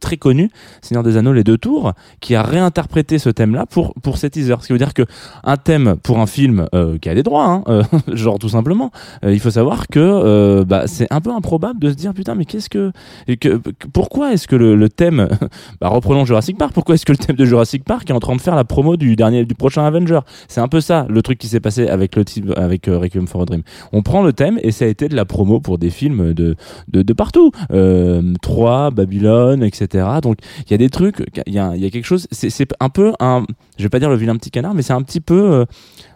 très 0.00 0.16
connu 0.16 0.50
Seigneur 0.82 1.02
des 1.02 1.16
Anneaux 1.16 1.32
les 1.32 1.44
deux 1.44 1.58
tours 1.58 1.92
qui 2.20 2.34
a 2.34 2.42
réinterprété 2.42 3.18
ce 3.18 3.30
thème-là 3.30 3.66
pour 3.66 3.94
pour 4.02 4.18
ces 4.18 4.30
teasers. 4.30 4.62
Ce 4.62 4.66
qui 4.66 4.72
veut 4.72 4.78
dire 4.78 4.94
que 4.94 5.02
un 5.42 5.56
thème 5.56 5.96
pour 6.02 6.18
un 6.18 6.26
film 6.26 6.66
euh, 6.74 6.98
qui 6.98 7.08
a 7.08 7.14
des 7.14 7.22
droits 7.22 7.46
hein, 7.46 7.64
euh, 7.68 7.82
genre 8.12 8.38
tout 8.38 8.48
simplement 8.48 8.90
euh, 9.24 9.32
il 9.32 9.40
faut 9.40 9.50
savoir 9.50 9.88
que 9.88 9.98
euh, 10.00 10.64
bah, 10.64 10.86
c'est 10.86 11.06
un 11.10 11.20
peu 11.20 11.30
improbable 11.30 11.80
de 11.80 11.90
se 11.90 11.94
dire 11.94 12.14
putain 12.14 12.34
mais 12.34 12.44
qu'est-ce 12.44 12.68
que, 12.68 12.92
que 13.40 13.60
pourquoi 13.92 14.32
est-ce 14.32 14.46
que 14.46 14.56
le, 14.56 14.88
thème 14.88 15.28
bah, 15.80 15.88
reprenons 15.88 16.24
Jurassic 16.24 16.58
Park 16.58 16.72
pourquoi 16.72 16.94
est-ce 16.94 17.06
que 17.06 17.12
le 17.12 17.18
thème 17.18 17.36
de 17.36 17.44
Jurassic 17.44 17.84
Park 17.84 18.08
est 18.10 18.12
en 18.12 18.20
train 18.20 18.36
de 18.36 18.40
faire 18.40 18.54
la 18.54 18.64
promo 18.64 18.96
du 18.96 19.16
dernier 19.16 19.44
du 19.44 19.54
prochain 19.54 19.84
Avenger? 19.84 20.20
C'est 20.48 20.60
un 20.60 20.68
peu 20.68 20.80
ça 20.80 21.06
le 21.08 21.22
truc 21.22 21.38
qui 21.38 21.48
s'est 21.48 21.60
passé 21.60 21.88
avec 21.88 22.16
le 22.16 22.24
type 22.24 22.52
avec 22.56 22.88
euh, 22.88 22.98
Requiem 22.98 23.26
for 23.26 23.42
a 23.42 23.44
Dream. 23.44 23.62
On 23.92 24.02
prend 24.02 24.22
le 24.22 24.32
thème 24.32 24.58
et 24.62 24.72
ça 24.72 24.84
a 24.84 24.88
été 24.88 25.08
de 25.08 25.16
la 25.16 25.24
promo 25.24 25.60
pour 25.60 25.78
des 25.78 25.90
films 25.90 26.32
de 26.34 26.56
de, 26.88 27.02
de 27.02 27.12
partout. 27.12 27.50
Euh, 27.72 28.34
3 28.42 28.90
Babylone 28.90 29.63
etc 29.64 30.06
donc 30.22 30.38
il 30.66 30.70
y 30.70 30.74
a 30.74 30.78
des 30.78 30.90
trucs 30.90 31.24
il 31.46 31.54
y 31.54 31.58
a, 31.58 31.72
quelque 31.90 32.04
chose 32.04 32.26
c'est 32.30 32.50
c'est 32.50 32.68
un 32.80 32.88
peu 32.88 33.12
un 33.20 33.44
je 33.78 33.82
vais 33.82 33.88
pas 33.88 33.98
dire 33.98 34.10
le 34.10 34.16
vilain 34.16 34.36
petit 34.36 34.50
canard 34.50 34.74
mais 34.74 34.82
c'est 34.82 34.92
un 34.92 35.02
petit 35.02 35.20
peu 35.20 35.52
euh, 35.52 35.64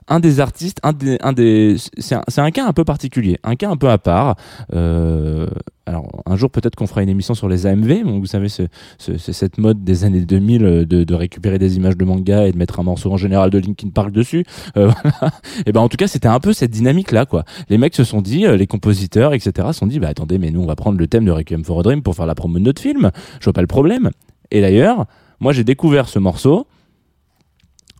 un 0.08 0.20
des 0.20 0.40
artistes, 0.40 0.78
un 0.82 0.92
des, 0.92 1.18
un 1.22 1.32
des, 1.32 1.76
c'est 1.98 2.14
un, 2.14 2.22
un 2.36 2.50
cas 2.50 2.66
un 2.66 2.72
peu 2.72 2.84
particulier, 2.84 3.38
un 3.44 3.56
cas 3.56 3.68
un 3.70 3.76
peu 3.76 3.88
à 3.90 3.98
part. 3.98 4.36
Euh, 4.74 5.46
alors 5.86 6.22
un 6.26 6.36
jour 6.36 6.50
peut-être 6.50 6.76
qu'on 6.76 6.86
fera 6.86 7.02
une 7.02 7.08
émission 7.08 7.34
sur 7.34 7.48
les 7.48 7.66
AMV. 7.66 8.02
Vous 8.04 8.26
savez, 8.26 8.48
ce, 8.48 8.62
ce- 8.98 9.16
c'est 9.18 9.32
cette 9.32 9.58
mode 9.58 9.84
des 9.84 10.04
années 10.04 10.20
2000 10.20 10.64
euh, 10.64 10.84
de, 10.84 11.04
de 11.04 11.14
récupérer 11.14 11.58
des 11.58 11.76
images 11.76 11.96
de 11.96 12.04
manga 12.04 12.46
et 12.46 12.52
de 12.52 12.58
mettre 12.58 12.80
un 12.80 12.82
morceau 12.82 13.10
en 13.12 13.16
général 13.16 13.50
de 13.50 13.58
Linkin 13.58 13.88
Park 13.90 14.10
dessus. 14.10 14.44
Euh, 14.76 14.90
voilà. 15.02 15.32
Et 15.66 15.72
ben 15.72 15.80
en 15.80 15.88
tout 15.88 15.96
cas, 15.96 16.06
c'était 16.08 16.28
un 16.28 16.40
peu 16.40 16.52
cette 16.52 16.70
dynamique 16.70 17.12
là, 17.12 17.26
quoi. 17.26 17.44
Les 17.68 17.78
mecs 17.78 17.94
se 17.94 18.04
sont 18.04 18.20
dit, 18.22 18.46
euh, 18.46 18.56
les 18.56 18.66
compositeurs, 18.66 19.34
etc., 19.34 19.68
se 19.72 19.78
sont 19.78 19.86
dit, 19.86 19.98
bah 20.00 20.08
attendez, 20.08 20.38
mais 20.38 20.50
nous 20.50 20.60
on 20.62 20.66
va 20.66 20.76
prendre 20.76 20.98
le 20.98 21.06
thème 21.06 21.24
de 21.24 21.30
Requiem 21.30 21.64
for 21.64 21.80
a 21.80 21.82
Dream 21.82 22.02
pour 22.02 22.14
faire 22.14 22.26
la 22.26 22.34
promo 22.34 22.58
de 22.58 22.64
notre 22.64 22.82
film. 22.82 23.10
Je 23.40 23.44
vois 23.44 23.52
pas 23.52 23.60
le 23.62 23.66
problème. 23.66 24.10
Et 24.50 24.60
d'ailleurs, 24.60 25.06
moi 25.40 25.52
j'ai 25.52 25.64
découvert 25.64 26.08
ce 26.08 26.18
morceau 26.18 26.66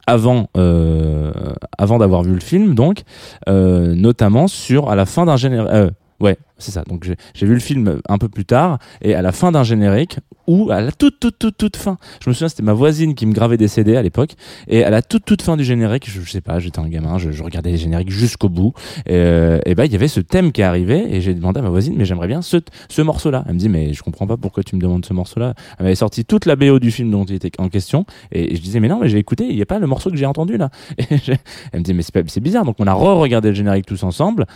avant 0.09 0.49
euh, 0.57 1.31
avant 1.77 1.99
d'avoir 1.99 2.23
vu 2.23 2.33
le 2.33 2.41
film 2.41 2.75
donc 2.75 3.03
euh, 3.49 3.95
notamment 3.95 4.49
sur 4.49 4.91
à 4.91 4.97
la 4.97 5.05
fin 5.05 5.27
d'un 5.27 5.37
générique 5.37 5.69
euh, 5.71 5.91
ouais 6.21 6.39
c'est 6.59 6.73
ça. 6.73 6.83
Donc 6.83 7.09
j'ai 7.35 7.47
vu 7.47 7.55
le 7.55 7.61
film 7.61 8.01
un 8.09 8.19
peu 8.19 8.29
plus 8.29 8.45
tard 8.45 8.79
et 9.01 9.15
à 9.15 9.23
la 9.23 9.33
fin 9.33 9.53
d'un 9.53 9.63
générique 9.63 10.19
ou 10.47 10.71
à 10.71 10.81
la 10.81 10.91
toute 10.91 11.21
toute 11.21 11.39
toute 11.39 11.57
toute 11.57 11.77
fin. 11.77 11.99
Je 12.23 12.29
me 12.29 12.35
souviens 12.35 12.49
c'était 12.49 12.63
ma 12.63 12.73
voisine 12.73 13.15
qui 13.15 13.27
me 13.27 13.33
gravait 13.33 13.57
des 13.57 13.69
CD 13.69 13.97
à 13.97 14.03
l'époque 14.03 14.35
et 14.67 14.83
à 14.83 14.91
la 14.91 15.03
toute 15.03 15.25
toute 15.25 15.43
fin 15.43 15.57
du 15.57 15.65
générique 15.65 16.11
je, 16.11 16.21
sais 16.29 16.41
pas 16.41 16.59
j'étais 16.59 16.81
un 16.81 16.89
gamin 16.89 17.19
je, 17.19 17.31
je 17.31 17.43
regardais 17.43 17.71
les 17.71 17.77
génériques 17.77 18.11
jusqu'au 18.11 18.49
bout 18.49 18.73
et, 19.07 19.13
euh, 19.13 19.61
ben 19.77 19.85
il 19.85 19.93
y 19.93 19.95
avait 19.95 20.09
ce 20.09 20.21
thème 20.21 20.51
qui 20.51 20.63
arrivait 20.63 21.07
et 21.09 21.21
j'ai 21.21 21.35
demandé 21.35 21.61
à 21.61 21.63
ma 21.63 21.69
voisine 21.69 21.95
mais 21.97 22.05
j'aimerais 22.05 22.27
bien 22.27 22.43
ce 22.43 22.57
ce 22.89 23.03
morceau 23.03 23.31
là 23.31 23.45
elle 23.47 23.55
me 23.55 23.59
dit 23.59 23.69
mais 23.69 23.93
je 23.93 24.03
comprends 24.03 24.27
pas 24.27 24.37
pourquoi 24.37 24.65
tu 24.65 24.75
me 24.75 24.81
demandes 24.81 25.05
ce 25.05 25.13
morceau 25.13 25.39
là 25.39 25.55
elle 25.79 25.85
m'avait 25.85 25.95
sorti 25.95 26.25
toute 26.25 26.47
la 26.47 26.57
BO 26.57 26.81
du 26.81 26.91
film 26.91 27.11
dont 27.11 27.25
il 27.25 27.37
était 27.37 27.53
en 27.59 27.69
question 27.69 28.05
et 28.33 28.57
je 28.57 28.61
disais 28.61 28.81
mais 28.81 28.89
non 28.89 28.99
mais 28.99 29.09
j'ai 29.09 29.19
écouté 29.19 29.47
il 29.49 29.57
y 29.57 29.63
a 29.63 29.67
pas 29.67 29.79
le 29.79 29.87
morceau 29.87 30.11
que 30.11 30.17
j'ai 30.17 30.27
entendu 30.27 30.57
là. 30.57 30.71
Et 30.99 31.05
elle 31.73 31.81
me 31.81 31.85
dit 31.85 31.95
mais 31.95 32.03
c'est 32.03 32.41
bizarre. 32.41 32.65
Donc 32.65 32.77
on 32.79 32.87
a 32.87 32.93
re-regardé 32.93 33.49
le 33.49 33.55
générique 33.55 33.87
tous 33.87 34.03
ensemble 34.03 34.47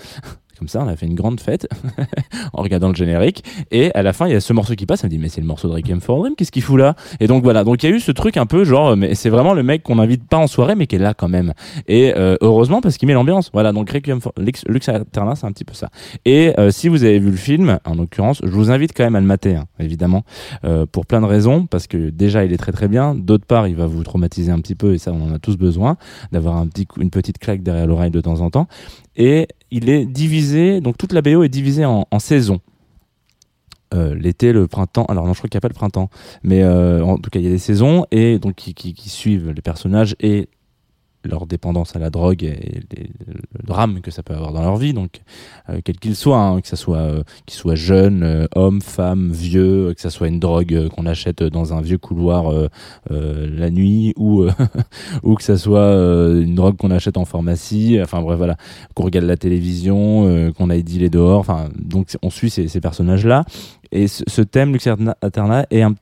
comme 0.58 0.68
ça 0.68 0.82
on 0.82 0.88
a 0.88 0.96
fait 0.96 1.06
une 1.06 1.14
grande 1.14 1.40
fête 1.40 1.68
en 2.52 2.62
regardant 2.62 2.88
le 2.88 2.94
générique 2.94 3.44
et 3.70 3.92
à 3.94 4.02
la 4.02 4.12
fin 4.12 4.26
il 4.26 4.32
y 4.32 4.36
a 4.36 4.40
ce 4.40 4.52
morceau 4.52 4.74
qui 4.74 4.86
passe 4.86 5.04
elle 5.04 5.10
me 5.10 5.10
dit 5.10 5.18
mais 5.18 5.28
c'est 5.28 5.40
le 5.40 5.46
morceau 5.46 5.68
de 5.68 5.74
Requiem 5.74 6.00
for 6.00 6.20
Dream 6.20 6.34
qu'est-ce 6.36 6.52
qu'il 6.52 6.62
fout 6.62 6.78
là? 6.78 6.94
Et 7.20 7.26
donc 7.26 7.42
voilà. 7.42 7.64
Donc 7.64 7.82
il 7.82 7.90
y 7.90 7.92
a 7.92 7.96
eu 7.96 8.00
ce 8.00 8.12
truc 8.12 8.36
un 8.36 8.46
peu 8.46 8.64
genre 8.64 8.96
mais 8.96 9.14
c'est 9.14 9.30
vraiment 9.30 9.54
le 9.54 9.62
mec 9.62 9.82
qu'on 9.82 9.98
invite 9.98 10.26
pas 10.28 10.38
en 10.38 10.46
soirée 10.46 10.74
mais 10.74 10.86
qui 10.86 10.96
est 10.96 10.98
là 10.98 11.14
quand 11.14 11.28
même. 11.28 11.52
Et 11.88 12.14
euh, 12.16 12.36
heureusement 12.40 12.80
parce 12.80 12.96
qu'il 12.96 13.06
met 13.06 13.14
l'ambiance. 13.14 13.50
Voilà 13.52 13.72
donc 13.72 13.90
Requiem 13.90 14.20
for 14.20 14.32
Lux 14.36 14.64
c'est 14.82 14.90
un 14.90 15.52
petit 15.52 15.64
peu 15.64 15.74
ça. 15.74 15.88
Et 16.24 16.58
euh, 16.58 16.70
si 16.70 16.88
vous 16.88 17.04
avez 17.04 17.18
vu 17.18 17.30
le 17.30 17.36
film 17.36 17.78
en 17.84 17.94
l'occurrence 17.94 18.40
je 18.42 18.50
vous 18.50 18.70
invite 18.70 18.92
quand 18.96 19.04
même 19.04 19.16
à 19.16 19.20
le 19.20 19.26
mater 19.26 19.56
hein, 19.56 19.66
évidemment 19.78 20.24
euh, 20.64 20.86
pour 20.86 21.06
plein 21.06 21.20
de 21.20 21.26
raisons 21.26 21.66
parce 21.66 21.86
que 21.86 22.10
déjà 22.10 22.44
il 22.44 22.52
est 22.52 22.58
très 22.58 22.72
très 22.72 22.88
bien. 22.88 23.14
D'autre 23.14 23.46
part 23.46 23.68
il 23.68 23.76
va 23.76 23.86
vous 23.86 24.02
traumatiser 24.02 24.52
un 24.52 24.60
petit 24.60 24.74
peu 24.74 24.94
et 24.94 24.98
ça 24.98 25.12
on 25.12 25.30
en 25.30 25.34
a 25.34 25.38
tous 25.38 25.56
besoin 25.56 25.96
d'avoir 26.32 26.64
une 26.98 27.10
petite 27.10 27.38
claque 27.38 27.62
derrière 27.62 27.86
l'oreille 27.86 28.10
de 28.10 28.20
temps 28.20 28.40
en 28.40 28.50
temps 28.50 28.68
et 29.16 29.48
il 29.70 29.88
est 29.88 30.04
divisé 30.04 30.80
donc 30.80 30.96
toute 30.98 31.12
la 31.12 31.22
BO 31.22 31.42
est 31.42 31.48
divisée 31.48 31.84
en, 31.84 32.06
saisons 32.18 32.60
euh, 33.94 34.14
l'été, 34.14 34.54
le 34.54 34.66
printemps. 34.68 35.04
Alors 35.06 35.26
non, 35.26 35.34
je 35.34 35.38
crois 35.38 35.50
qu'il 35.50 35.56
n'y 35.56 35.60
a 35.60 35.60
pas 35.60 35.68
le 35.68 35.74
printemps, 35.74 36.08
mais 36.42 36.62
euh, 36.62 37.04
en 37.04 37.18
tout 37.18 37.28
cas 37.28 37.40
il 37.40 37.44
y 37.44 37.48
a 37.48 37.50
des 37.50 37.58
saisons 37.58 38.06
et 38.10 38.38
donc 38.38 38.54
qui 38.54 39.08
suivent 39.08 39.50
les 39.50 39.62
personnages 39.62 40.16
et 40.20 40.48
leur 41.24 41.46
dépendance 41.46 41.96
à 41.96 41.98
la 41.98 42.10
drogue 42.10 42.44
et 42.44 42.82
le 43.26 43.66
drame 43.66 44.00
que 44.00 44.10
ça 44.10 44.22
peut 44.22 44.34
avoir 44.34 44.52
dans 44.52 44.62
leur 44.62 44.76
vie. 44.76 44.92
Donc 44.92 45.20
euh, 45.68 45.80
quel 45.84 45.98
qu'il 45.98 46.16
soit, 46.16 46.38
hein, 46.38 46.60
que 46.60 46.68
ça 46.68 46.76
soit 46.76 46.98
euh, 46.98 47.22
qu'ils 47.46 47.58
soient 47.58 47.74
jeunes, 47.74 48.22
euh, 48.22 48.46
vieux, 49.30 49.88
euh, 49.88 49.94
que 49.94 50.00
ça 50.00 50.10
soit 50.10 50.28
une 50.28 50.40
drogue 50.40 50.74
euh, 50.74 50.88
qu'on 50.88 51.06
achète 51.06 51.42
dans 51.42 51.74
un 51.74 51.80
vieux 51.80 51.98
couloir 51.98 52.52
la 53.10 53.70
nuit 53.70 54.12
ou 54.16 54.46
ou 55.22 55.34
que 55.34 55.42
ça 55.42 55.56
soit 55.56 55.92
une 55.92 56.54
drogue 56.54 56.76
qu'on 56.76 56.90
achète 56.90 57.16
en 57.16 57.24
pharmacie. 57.24 57.98
Enfin 58.02 58.20
bref 58.22 58.38
voilà, 58.38 58.56
qu'on 58.94 59.04
regarde 59.04 59.26
la 59.26 59.36
télévision, 59.36 60.52
qu'on 60.56 60.70
aille 60.70 60.84
dealer 60.84 61.10
dehors. 61.10 61.40
Enfin 61.40 61.68
donc 61.78 62.08
on 62.22 62.30
suit 62.30 62.50
ces, 62.50 62.68
ces 62.68 62.80
personnages 62.80 63.26
là. 63.26 63.44
Et 63.92 64.08
ce, 64.08 64.42
thème 64.42 64.72
Lux 64.72 64.86
Aeterna 64.86 65.66
est, 65.70 65.82
un, 65.82 65.94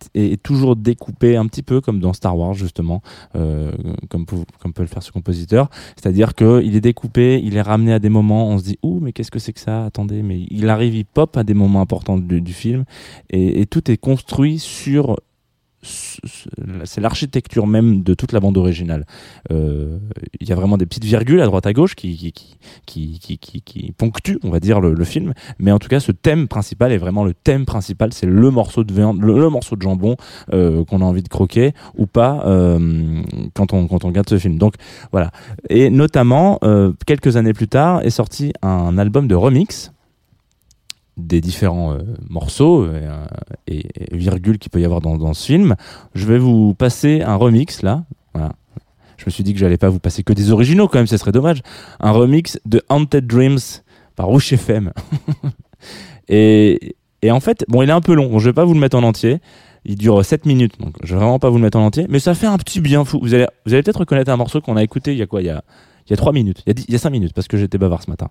toujours 0.42 0.76
découpé 0.76 1.36
un 1.36 1.46
petit 1.46 1.62
peu 1.62 1.80
comme 1.80 2.00
dans 2.00 2.12
Star 2.12 2.36
Wars 2.38 2.54
justement, 2.54 3.02
euh, 3.36 3.72
comme, 4.08 4.24
comme 4.60 4.72
peut 4.72 4.82
le 4.82 4.88
faire 4.88 5.02
ce 5.02 5.12
compositeur. 5.12 5.68
C'est-à-dire 5.96 6.34
que 6.34 6.62
il 6.64 6.76
est 6.76 6.80
découpé, 6.80 7.40
il 7.42 7.56
est 7.56 7.62
ramené 7.62 7.92
à 7.92 7.98
des 7.98 8.08
moments, 8.08 8.48
on 8.48 8.58
se 8.58 8.64
dit 8.64 8.78
ouh 8.82 9.00
mais 9.00 9.12
qu'est-ce 9.12 9.30
que 9.30 9.38
c'est 9.38 9.52
que 9.52 9.60
ça? 9.60 9.84
Attendez, 9.84 10.22
mais 10.22 10.46
il 10.50 10.68
arrive, 10.68 10.94
il 10.94 11.04
pop 11.04 11.36
à 11.36 11.44
des 11.44 11.54
moments 11.54 11.80
importants 11.80 12.18
du, 12.18 12.52
film, 12.52 12.84
et 13.30 13.66
tout 13.66 13.90
est 13.90 13.96
construit 13.96 14.58
sur 14.58 15.16
c'est 15.82 17.00
l'architecture 17.00 17.66
même 17.66 18.02
de 18.02 18.14
toute 18.14 18.32
la 18.32 18.40
bande 18.40 18.58
originale. 18.58 19.06
Euh, 19.50 19.98
Il 20.40 20.48
y 20.48 20.52
a 20.52 20.54
vraiment 20.54 20.76
des 20.76 20.86
petites 20.86 21.04
virgules 21.04 21.40
à 21.40 21.46
droite 21.46 21.66
à 21.66 21.72
gauche 21.72 21.94
qui 21.94 22.16
qui 22.16 22.58
qui 22.86 23.38
qui, 23.38 23.62
qui, 23.62 23.92
ponctuent, 23.92 24.38
on 24.42 24.50
va 24.50 24.60
dire, 24.60 24.80
le, 24.80 25.04
film. 25.04 25.32
Mais 25.58 25.72
en 25.72 25.78
tout 25.78 25.88
cas, 25.88 26.00
ce 26.00 26.12
thème 26.12 26.48
principal 26.48 26.92
est 26.92 26.98
vraiment 26.98 27.24
le 27.24 27.32
thème 27.32 27.64
principal. 27.64 28.12
C'est 28.12 28.26
le 28.26 28.50
morceau 28.50 28.84
de 28.84 28.92
viande, 28.92 29.22
le, 29.22 29.38
le 29.38 29.48
morceau 29.48 29.76
de 29.76 29.82
jambon 29.82 30.16
euh, 30.52 30.84
qu'on 30.84 31.00
a 31.00 31.04
envie 31.04 31.22
de 31.22 31.28
croquer 31.28 31.72
ou 31.96 32.06
pas 32.06 32.42
euh, 32.46 33.22
quand 33.54 33.72
on 33.72 33.86
quand 33.86 34.04
on 34.04 34.08
regarde 34.08 34.28
ce 34.28 34.38
film. 34.38 34.58
Donc 34.58 34.74
voilà. 35.12 35.30
Et 35.68 35.88
notamment, 35.90 36.58
euh, 36.62 36.92
quelques 37.06 37.36
années 37.36 37.54
plus 37.54 37.68
tard, 37.68 38.02
est 38.02 38.10
sorti 38.10 38.52
un 38.62 38.98
album 38.98 39.28
de 39.28 39.34
remix 39.34 39.92
des 41.26 41.40
différents 41.40 41.92
euh, 41.92 41.98
morceaux 42.28 42.84
euh, 42.84 43.24
et, 43.66 43.86
et 43.96 44.16
virgules 44.16 44.58
qu'il 44.58 44.70
peut 44.70 44.80
y 44.80 44.84
avoir 44.84 45.00
dans, 45.00 45.34
ce 45.34 45.46
film. 45.46 45.76
Je 46.14 46.26
vais 46.26 46.38
vous 46.38 46.74
passer 46.74 47.22
un 47.22 47.36
remix 47.36 47.82
là. 47.82 48.04
Je 49.16 49.26
me 49.26 49.30
suis 49.30 49.44
dit 49.44 49.52
que 49.52 49.58
j'allais 49.58 49.76
pas 49.76 49.90
vous 49.90 49.98
passer 49.98 50.22
que 50.22 50.32
des 50.32 50.50
originaux 50.50 50.88
quand 50.88 50.98
même, 50.98 51.06
ce 51.06 51.18
serait 51.18 51.32
dommage. 51.32 51.60
Un 52.00 52.10
remix 52.10 52.58
de 52.64 52.82
Haunted 52.88 53.26
Dreams 53.26 53.58
par 54.16 54.26
Rouge 54.26 54.50
FM. 54.50 54.92
et, 56.28 56.96
et 57.20 57.30
en 57.30 57.40
fait, 57.40 57.66
bon, 57.68 57.82
il 57.82 57.90
est 57.90 57.92
un 57.92 58.00
peu 58.00 58.14
long. 58.14 58.30
Bon, 58.30 58.38
je 58.38 58.48
vais 58.48 58.54
pas 58.54 58.64
vous 58.64 58.72
le 58.72 58.80
mettre 58.80 58.96
en 58.96 59.02
entier. 59.02 59.40
Il 59.84 59.96
dure 59.96 60.24
7 60.24 60.46
minutes, 60.46 60.80
donc 60.80 60.94
je 61.02 61.14
vais 61.14 61.20
vraiment 61.20 61.38
pas 61.38 61.50
vous 61.50 61.56
le 61.56 61.62
mettre 61.62 61.78
en 61.78 61.84
entier. 61.84 62.06
Mais 62.08 62.18
ça 62.18 62.34
fait 62.34 62.46
un 62.46 62.56
petit 62.56 62.80
bien 62.80 63.04
fou. 63.04 63.18
Vous 63.20 63.34
allez, 63.34 63.46
vous 63.66 63.74
allez 63.74 63.82
peut-être 63.82 64.00
reconnaître 64.00 64.30
un 64.30 64.36
morceau 64.36 64.62
qu'on 64.62 64.76
a 64.76 64.82
écouté 64.82 65.12
il 65.12 65.18
y 65.18 65.22
a 65.22 65.26
quoi? 65.26 65.42
Il 65.42 65.46
y 65.46 65.50
a, 65.50 65.62
il 66.06 66.10
y 66.10 66.14
a 66.14 66.16
3 66.16 66.32
minutes. 66.32 66.62
Il 66.66 66.70
y 66.70 66.72
a, 66.72 66.74
10 66.74 66.84
il 66.88 66.92
y 66.92 66.94
a 66.94 66.98
5 66.98 67.10
minutes 67.10 67.32
parce 67.34 67.46
que 67.46 67.58
j'étais 67.58 67.78
bavard 67.78 68.02
ce 68.02 68.10
matin. 68.10 68.30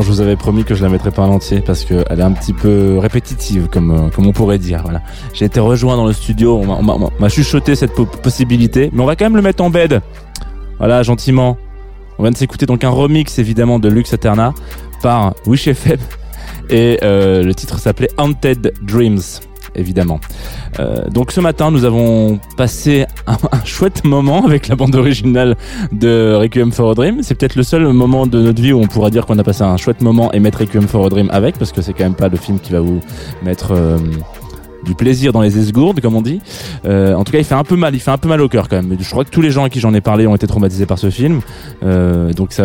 Je 0.00 0.08
vous 0.08 0.20
avais 0.20 0.36
promis 0.36 0.64
que 0.64 0.74
je 0.74 0.82
la 0.82 0.88
mettrais 0.88 1.10
pas 1.10 1.22
en 1.22 1.30
entier 1.30 1.60
parce 1.60 1.84
qu'elle 1.84 2.04
est 2.18 2.22
un 2.22 2.32
petit 2.32 2.52
peu 2.52 2.98
répétitive, 2.98 3.68
comme, 3.70 3.90
euh, 3.90 4.08
on 4.18 4.32
pourrait 4.32 4.58
dire. 4.58 4.84
J'ai 5.34 5.44
été 5.46 5.60
rejoint 5.60 5.96
dans 5.96 6.06
le 6.06 6.12
studio, 6.12 6.60
on 6.66 6.82
m'a- 7.18 7.28
chuchoté 7.28 7.74
cette 7.74 7.94
po- 7.94 8.06
possibilité, 8.06 8.90
mais 8.92 9.02
on 9.02 9.06
va 9.06 9.16
quand 9.16 9.24
même 9.26 9.36
le 9.36 9.42
mettre 9.42 9.62
en 9.62 9.70
bed. 9.70 10.00
Voilà, 10.78 11.02
gentiment. 11.02 11.56
On 12.18 12.22
vient 12.22 12.32
de 12.32 12.36
s'écouter 12.36 12.66
donc 12.66 12.84
un 12.84 12.88
remix 12.90 13.38
évidemment 13.38 13.78
de 13.78 13.88
Lux 13.88 14.12
Eterna 14.12 14.54
par 15.02 15.34
Wish 15.46 15.68
FM 15.68 15.98
et 16.70 16.98
euh, 17.02 17.42
le 17.42 17.54
titre 17.54 17.78
s'appelait 17.78 18.08
Haunted 18.16 18.72
Dreams 18.82 19.20
évidemment. 19.76 20.20
Euh, 20.80 21.08
donc 21.08 21.32
ce 21.32 21.40
matin 21.40 21.70
nous 21.70 21.84
avons 21.84 22.38
passé 22.56 23.06
un, 23.26 23.64
chouette 23.64 24.04
moment 24.04 24.44
avec 24.44 24.68
la 24.68 24.76
bande 24.76 24.94
originale 24.94 25.56
de 25.92 26.34
Requiem 26.34 26.72
for 26.72 26.90
a 26.90 26.94
Dream. 26.94 27.22
C'est 27.22 27.34
peut-être 27.34 27.56
le 27.56 27.62
seul 27.62 27.86
moment 27.92 28.26
de 28.26 28.40
notre 28.40 28.60
vie 28.60 28.72
où 28.72 28.80
on 28.80 28.86
pourra 28.86 29.10
dire 29.10 29.26
qu'on 29.26 29.38
a 29.38 29.44
passé 29.44 29.62
un 29.62 29.76
chouette 29.76 30.00
moment 30.00 30.32
et 30.32 30.40
mettre 30.40 30.58
Requiem 30.58 30.86
for 30.88 31.06
a 31.06 31.08
Dream 31.08 31.30
avec 31.32 31.58
parce 31.58 31.72
que 31.72 31.82
c'est 31.82 31.92
quand 31.92 32.04
même 32.04 32.14
pas 32.14 32.28
le 32.28 32.36
film 32.36 32.58
qui 32.58 32.72
va 32.72 32.80
vous 32.80 33.00
mettre 33.42 33.72
euh, 33.72 33.98
du 34.86 34.94
plaisir 34.94 35.32
dans 35.32 35.42
les 35.42 35.58
esgourdes, 35.58 36.00
comme 36.00 36.14
on 36.14 36.22
dit. 36.22 36.40
Euh, 36.86 37.14
en 37.14 37.24
tout 37.24 37.32
cas, 37.32 37.38
il 37.38 37.44
fait 37.44 37.54
un 37.54 37.64
peu 37.64 37.76
mal, 37.76 37.94
il 37.94 38.00
fait 38.00 38.10
un 38.10 38.18
peu 38.18 38.28
mal 38.28 38.40
au 38.40 38.48
cœur 38.48 38.68
quand 38.68 38.76
même. 38.76 38.96
Je 38.98 39.10
crois 39.10 39.24
que 39.24 39.30
tous 39.30 39.42
les 39.42 39.50
gens 39.50 39.64
à 39.64 39.68
qui 39.68 39.80
j'en 39.80 39.92
ai 39.92 40.00
parlé 40.00 40.26
ont 40.26 40.34
été 40.34 40.46
traumatisés 40.46 40.86
par 40.86 40.98
ce 40.98 41.10
film. 41.10 41.40
Euh, 41.82 42.32
donc 42.32 42.52
ça, 42.52 42.62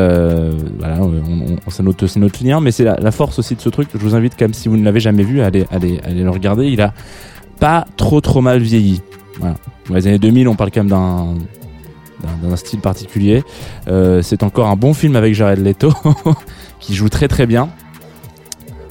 voilà, 0.79 0.99
c'est 1.67 1.83
notre, 1.83 2.43
lien, 2.43 2.61
mais 2.61 2.71
c'est 2.71 2.83
la, 2.83 3.11
force 3.11 3.39
aussi 3.39 3.55
de 3.55 3.61
ce 3.61 3.69
truc. 3.69 3.89
Je 3.93 3.99
vous 3.99 4.15
invite 4.15 4.39
même, 4.39 4.53
si 4.53 4.69
vous 4.69 4.77
ne 4.77 4.85
l'avez 4.85 4.99
jamais 4.99 5.23
vu, 5.23 5.41
à 5.41 5.47
aller, 5.47 5.65
aller, 5.71 5.99
aller 6.03 6.23
le 6.23 6.29
regarder. 6.29 6.67
Il 6.67 6.81
a 6.81 6.93
pas 7.59 7.85
trop 7.97 8.21
trop 8.21 8.41
mal 8.41 8.59
vieilli. 8.59 9.01
Voilà. 9.39 9.55
Dans 9.89 9.95
les 9.95 10.07
années 10.07 10.19
2000, 10.19 10.47
on 10.47 10.55
parle 10.55 10.71
quand 10.71 10.81
même 10.81 10.89
d'un 10.89 11.33
d'un- 12.21 12.49
d'un 12.49 12.55
style 12.55 12.79
particulier. 12.79 13.43
Euh, 13.87 14.21
c'est 14.21 14.43
encore 14.43 14.67
un 14.67 14.75
bon 14.75 14.93
film 14.93 15.15
avec 15.15 15.33
Jared 15.33 15.59
Leto 15.59 15.91
qui 16.79 16.93
joue 16.93 17.09
très 17.09 17.27
très 17.27 17.47
bien. 17.47 17.69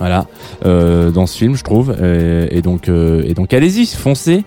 Voilà, 0.01 0.25
euh, 0.65 1.11
dans 1.11 1.27
ce 1.27 1.37
film, 1.37 1.55
je 1.57 1.63
trouve. 1.63 1.95
Euh, 2.01 2.47
et 2.51 2.63
donc, 2.63 2.89
euh, 2.89 3.23
et 3.27 3.35
donc, 3.35 3.53
allez-y, 3.53 3.85
foncez. 3.87 4.45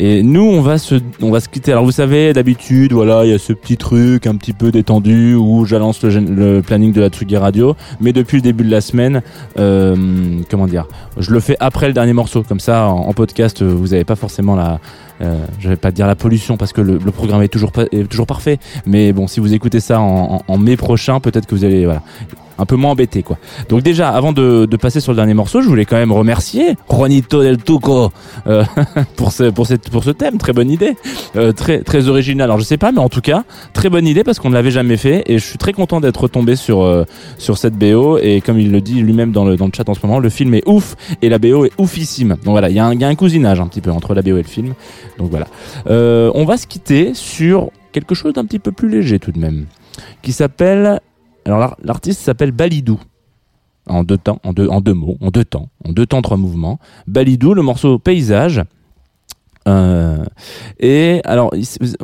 Et 0.00 0.22
nous, 0.22 0.42
on 0.42 0.60
va 0.62 0.78
se, 0.78 0.94
on 1.20 1.30
va 1.30 1.40
se 1.40 1.48
quitter. 1.48 1.72
Alors, 1.72 1.84
vous 1.84 1.92
savez, 1.92 2.32
d'habitude, 2.32 2.92
voilà, 2.94 3.24
il 3.24 3.30
y 3.30 3.34
a 3.34 3.38
ce 3.38 3.52
petit 3.52 3.76
truc 3.76 4.26
un 4.26 4.34
petit 4.36 4.54
peu 4.54 4.72
détendu 4.72 5.34
où 5.34 5.66
j'annonce 5.66 6.02
le, 6.02 6.18
le 6.20 6.62
planning 6.62 6.90
de 6.92 7.02
la 7.02 7.10
Tsugi 7.10 7.36
Radio. 7.36 7.76
Mais 8.00 8.12
depuis 8.14 8.38
le 8.38 8.42
début 8.42 8.64
de 8.64 8.70
la 8.70 8.80
semaine, 8.80 9.20
euh, 9.58 9.94
comment 10.50 10.66
dire, 10.66 10.86
je 11.18 11.30
le 11.32 11.38
fais 11.40 11.56
après 11.60 11.86
le 11.86 11.92
dernier 11.92 12.14
morceau. 12.14 12.42
Comme 12.42 12.58
ça, 12.60 12.86
en, 12.88 13.12
podcast, 13.12 13.62
vous 13.62 13.88
n'avez 13.88 14.04
pas 14.04 14.16
forcément 14.16 14.56
la, 14.56 14.80
euh, 15.20 15.36
je 15.60 15.68
vais 15.68 15.76
pas 15.76 15.90
dire 15.92 16.06
la 16.06 16.16
pollution 16.16 16.56
parce 16.56 16.72
que 16.72 16.80
le, 16.80 16.98
le 16.98 17.10
programme 17.12 17.42
est 17.42 17.48
toujours 17.48 17.70
est 17.92 18.08
toujours 18.08 18.26
parfait. 18.26 18.58
Mais 18.86 19.12
bon, 19.12 19.26
si 19.28 19.38
vous 19.38 19.52
écoutez 19.52 19.80
ça 19.80 20.00
en, 20.00 20.36
en- 20.48 20.52
en 20.54 20.58
mai 20.58 20.76
prochain, 20.78 21.20
peut-être 21.20 21.46
que 21.46 21.54
vous 21.54 21.64
allez, 21.64 21.84
voilà, 21.84 22.00
un 22.58 22.66
peu 22.66 22.76
moins 22.76 22.92
embêté, 22.92 23.22
quoi. 23.22 23.38
Donc 23.68 23.82
déjà, 23.82 24.10
avant 24.10 24.32
de, 24.32 24.66
de 24.66 24.76
passer 24.76 25.00
sur 25.00 25.12
le 25.12 25.16
dernier 25.16 25.34
morceau, 25.34 25.60
je 25.60 25.68
voulais 25.68 25.84
quand 25.84 25.96
même 25.96 26.12
remercier 26.12 26.76
Juanito 26.90 27.42
del 27.42 27.62
Tuco 27.62 28.10
euh, 28.46 28.64
pour 29.16 29.32
ce 29.32 29.50
pour 29.50 29.66
cette 29.66 29.90
pour 29.90 30.04
ce 30.04 30.10
thème, 30.10 30.38
très 30.38 30.52
bonne 30.52 30.70
idée, 30.70 30.96
euh, 31.36 31.52
très 31.52 31.80
très 31.80 32.08
original. 32.08 32.44
Alors 32.44 32.58
je 32.58 32.64
sais 32.64 32.78
pas, 32.78 32.92
mais 32.92 33.00
en 33.00 33.08
tout 33.08 33.20
cas, 33.20 33.44
très 33.72 33.90
bonne 33.90 34.06
idée 34.06 34.24
parce 34.24 34.38
qu'on 34.38 34.50
ne 34.50 34.54
l'avait 34.54 34.70
jamais 34.70 34.96
fait 34.96 35.22
et 35.26 35.38
je 35.38 35.44
suis 35.44 35.58
très 35.58 35.72
content 35.72 36.00
d'être 36.00 36.20
retombé 36.22 36.56
sur 36.56 36.82
euh, 36.82 37.04
sur 37.38 37.58
cette 37.58 37.74
BO 37.74 38.18
et 38.18 38.40
comme 38.40 38.58
il 38.58 38.70
le 38.70 38.80
dit 38.80 39.00
lui-même 39.02 39.32
dans 39.32 39.44
le 39.44 39.56
dans 39.56 39.66
le 39.66 39.72
chat 39.74 39.88
en 39.88 39.94
ce 39.94 40.06
moment, 40.06 40.18
le 40.18 40.28
film 40.28 40.54
est 40.54 40.66
ouf 40.66 40.96
et 41.22 41.28
la 41.28 41.38
BO 41.38 41.64
est 41.64 41.72
oufissime. 41.78 42.36
Donc 42.44 42.52
voilà, 42.52 42.68
il 42.70 42.72
y 42.72 42.76
y 42.76 43.04
a 43.04 43.08
un 43.08 43.14
cousinage 43.14 43.60
un 43.60 43.66
petit 43.66 43.80
peu 43.80 43.90
entre 43.90 44.14
la 44.14 44.22
BO 44.22 44.36
et 44.36 44.42
le 44.42 44.48
film. 44.48 44.74
Donc 45.18 45.30
voilà, 45.30 45.46
Euh, 45.86 46.30
on 46.34 46.44
va 46.44 46.56
se 46.56 46.66
quitter 46.66 47.14
sur 47.14 47.70
quelque 47.92 48.14
chose 48.14 48.32
d'un 48.32 48.44
petit 48.44 48.58
peu 48.58 48.72
plus 48.72 48.88
léger 48.88 49.18
tout 49.18 49.32
de 49.32 49.38
même, 49.38 49.66
qui 50.22 50.32
s'appelle 50.32 51.00
alors 51.44 51.58
l'ar- 51.58 51.76
l'artiste 51.82 52.20
s'appelle 52.20 52.52
Balidou. 52.52 53.00
En 53.86 54.02
deux 54.02 54.16
temps, 54.16 54.38
en 54.44 54.52
deux, 54.54 54.66
en 54.68 54.80
deux 54.80 54.94
mots, 54.94 55.18
en 55.20 55.30
deux 55.30 55.44
temps, 55.44 55.68
en 55.84 55.92
deux 55.92 56.06
temps, 56.06 56.22
trois 56.22 56.38
mouvements. 56.38 56.78
Balidou, 57.06 57.52
le 57.52 57.60
morceau 57.62 57.98
Paysage. 57.98 58.62
Euh, 59.66 60.24
et 60.78 61.20
alors, 61.24 61.52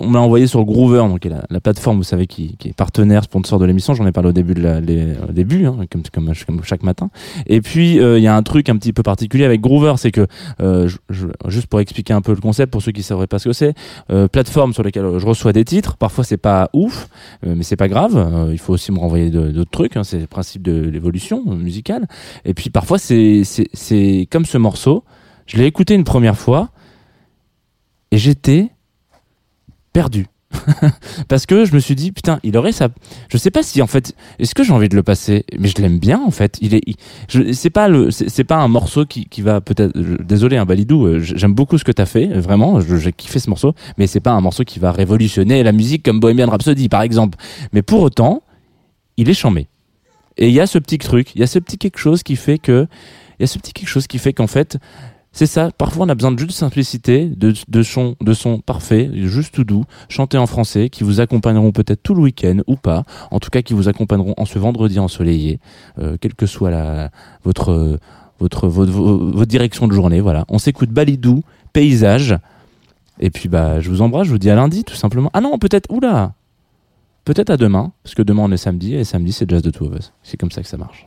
on 0.01 0.09
me 0.09 0.15
l'a 0.15 0.21
envoyé 0.21 0.47
sur 0.47 0.65
Groover, 0.65 1.09
donc 1.09 1.25
la, 1.25 1.45
la 1.51 1.61
plateforme, 1.61 1.99
vous 1.99 2.05
savez, 2.05 2.27
qui, 2.27 2.57
est 2.65 2.73
partenaire, 2.73 3.25
sponsor 3.25 3.59
de 3.59 3.65
l'émission. 3.65 3.95
J'en 3.95 4.07
ai 4.07 4.13
parlé 4.13 4.31
au 4.31 4.33
début, 4.33 4.55
de 4.55 4.63
la, 4.63 4.79
au 4.79 5.33
début, 5.33 5.67
hein, 5.67 5.77
comme, 5.91 6.33
chaque 6.65 6.83
matin. 6.83 7.11
Et 7.47 7.61
puis, 7.61 8.01
euh, 8.01 8.19
il 8.19 8.23
y 8.23 8.27
a 8.27 8.35
un 8.35 8.43
truc 8.43 8.69
un 8.69 8.77
petit 8.77 8.93
peu 8.93 9.03
particulier 9.03 9.45
avec 9.45 9.61
Groover, 9.61 9.95
c'est 9.97 10.11
que, 10.11 10.27
euh, 10.61 10.89
juste 11.49 11.67
pour 11.67 11.81
expliquer 11.81 12.13
un 12.13 12.23
peu 12.23 12.33
le 12.33 12.41
concept, 12.41 12.73
pour 12.73 12.83
ceux 12.83 12.93
qui 12.93 13.01
ne 13.01 13.05
sauraient 13.05 13.27
pas 13.27 13.39
ce 13.39 13.49
que 13.49 13.53
c'est, 13.55 13.75
euh, 14.11 14.29
plateforme 14.29 14.73
sur 14.73 14.83
lesquelles 14.83 15.19
je 15.19 15.27
reçois 15.27 15.53
des 15.53 15.65
titres. 15.65 15.97
Parfois, 15.97 16.25
c'est 16.25 16.37
pas 16.37 16.71
ouf, 16.73 17.09
mais 17.45 17.63
c'est 17.63 17.77
pas 17.77 17.89
grave. 17.89 18.49
Il 18.53 18.59
faut 18.59 18.73
aussi 18.73 18.93
me 18.93 18.99
renvoyer 18.99 19.31
d'autres 19.31 19.71
trucs. 19.71 19.97
hein, 19.97 20.05
c'est 20.05 20.19
le 20.19 20.27
principe 20.27 20.63
de 20.63 20.73
l'évolution 20.73 21.45
musicale. 21.45 22.07
Et 22.45 22.55
puis, 22.55 22.71
parfois, 22.71 22.99
c'est 22.99 24.29
comme 24.31 24.45
ce 24.45 24.59
morceau. 24.59 25.05
Je 25.47 25.57
l'ai 25.57 25.67
écouté 25.67 25.95
une 25.95 26.05
première 26.05 26.37
fois 26.37 26.71
et 28.11 28.19
j'étais 28.19 28.71
perdu. 29.93 30.27
Parce 31.29 31.47
que 31.47 31.65
je 31.65 31.73
me 31.75 31.79
suis 31.79 31.95
dit, 31.95 32.11
putain, 32.11 32.41
il 32.43 32.57
aurait 32.57 32.73
ça. 32.73 32.89
Je 33.29 33.39
sais 33.39 33.53
pas 33.53 33.63
si 33.63 33.81
en 33.83 33.87
fait, 33.87 34.15
est-ce 34.41 34.53
que 34.53 34.65
j'ai 34.65 34.73
envie 34.73 34.89
de 34.89 34.97
le 34.97 35.05
passer? 35.05 35.45
Mais 35.57 35.69
je 35.69 35.81
l'aime 35.81 36.01
bien 36.01 36.21
en 36.27 36.33
fait. 36.33 36.59
Il 36.61 36.75
est, 36.75 36.83
il- 36.87 37.55
c'est 37.55 37.71
pas 37.71 37.89
le, 37.89 38.11
c'est 38.11 38.43
pas 38.45 38.57
un 38.57 38.67
morceau 38.67 39.07
qui, 39.07 39.27
qui 39.27 39.43
va 39.43 39.61
peut-être. 39.61 39.97
Désolé, 39.97 40.57
un 40.57 40.65
Balidou, 40.67 41.07
euh, 41.07 41.21
j'aime 41.21 41.55
beaucoup 41.55 41.79
ce 41.79 41.85
que 41.85 41.93
t'as 41.93 42.07
fait, 42.07 42.27
vraiment. 42.27 42.81
J'ai 42.81 43.13
kiffé 43.13 43.39
ce 43.39 43.49
morceau, 43.49 43.75
mais 43.97 44.09
c'est 44.09 44.19
pas 44.21 44.33
un 44.33 44.41
morceau 44.41 44.65
qui 44.65 44.81
va 44.81 44.91
révolutionner 44.91 45.63
la 45.63 45.71
musique 45.73 46.03
comme 46.05 46.19
Bohemian 46.19 46.51
Rhapsody 46.51 46.89
par 46.89 47.03
exemple. 47.03 47.39
Mais 47.73 47.83
pour 47.83 48.01
autant, 48.01 48.43
il 49.17 49.31
est 49.31 49.35
chambé. 49.35 49.69
Et 50.37 50.49
il 50.49 50.55
y 50.55 50.61
a 50.61 50.67
ce 50.67 50.79
petit 50.79 50.99
truc, 50.99 51.33
il 51.37 51.41
y 51.41 51.45
a 51.45 51.47
ce 51.47 51.61
petit 51.61 51.79
quelque 51.79 51.99
chose 51.99 52.25
qui 52.25 52.35
fait 52.35 52.59
que, 52.59 52.89
il 53.39 53.43
y 53.43 53.45
a 53.45 53.47
ce 53.47 53.59
petit 53.59 53.73
quelque 53.73 53.89
chose 53.89 54.09
qui 54.09 54.19
fait 54.19 54.33
qu'en 54.33 54.47
fait, 54.49 54.79
c'est 55.33 55.47
ça. 55.47 55.71
Parfois, 55.71 56.07
on 56.07 56.09
a 56.09 56.15
besoin 56.15 56.33
de 56.33 56.39
juste 56.39 56.53
simplicité, 56.53 57.27
de, 57.27 57.55
de 57.69 57.83
son, 57.83 58.17
de 58.21 58.33
son 58.33 58.59
parfait, 58.61 59.11
juste 59.15 59.55
tout 59.55 59.65
doux, 59.65 59.85
chanté 60.09 60.39
en 60.39 60.47
français, 60.47 60.89
qui 60.89 61.05
vous 61.05 61.21
accompagneront 61.21 61.73
peut-être 61.73 62.03
tout 62.03 62.15
le 62.15 62.23
week-end 62.23 62.59
ou 62.67 62.77
pas. 62.77 63.05
En 63.31 63.39
tout 63.39 63.51
cas, 63.51 63.63
qui 63.63 63.75
vous 63.75 63.89
accompagneront 63.89 64.35
en 64.37 64.45
ce 64.45 64.59
vendredi 64.59 64.99
ensoleillé, 64.99 65.61
euh, 65.99 66.17
quelle 66.21 66.35
que 66.35 66.47
soit 66.47 66.71
la, 66.71 67.11
votre, 67.45 67.99
votre, 68.39 68.67
votre, 68.69 68.93
votre, 68.93 69.13
votre 69.13 69.47
direction 69.49 69.87
de 69.87 69.93
journée. 69.93 70.21
Voilà. 70.21 70.45
On 70.49 70.59
s'écoute 70.59 70.91
Balidou, 70.91 71.43
paysage. 71.73 72.37
Et 73.21 73.31
puis, 73.31 73.49
bah, 73.49 73.81
je 73.81 73.89
vous 73.91 74.03
embrasse. 74.03 74.27
Je 74.27 74.33
vous 74.33 74.39
dis 74.39 74.51
à 74.51 74.55
lundi, 74.57 74.83
tout 74.85 74.97
simplement. 74.97 75.31
Ah 75.33 75.41
non, 75.41 75.59
peut-être, 75.59 75.91
oula! 75.91 76.35
Peut-être 77.25 77.51
à 77.51 77.57
demain, 77.57 77.93
parce 78.03 78.15
que 78.15 78.23
demain 78.23 78.43
on 78.45 78.51
est 78.51 78.57
samedi, 78.57 78.95
et 78.95 79.05
samedi 79.05 79.33
c'est 79.33 79.49
Jazz 79.49 79.63
de 79.63 79.71
Two 79.71 79.87
of 79.87 79.99
Us. 79.99 80.13
C'est 80.23 80.39
comme 80.39 80.51
ça 80.51 80.63
que 80.63 80.69
ça 80.69 80.79
marche. 80.79 81.07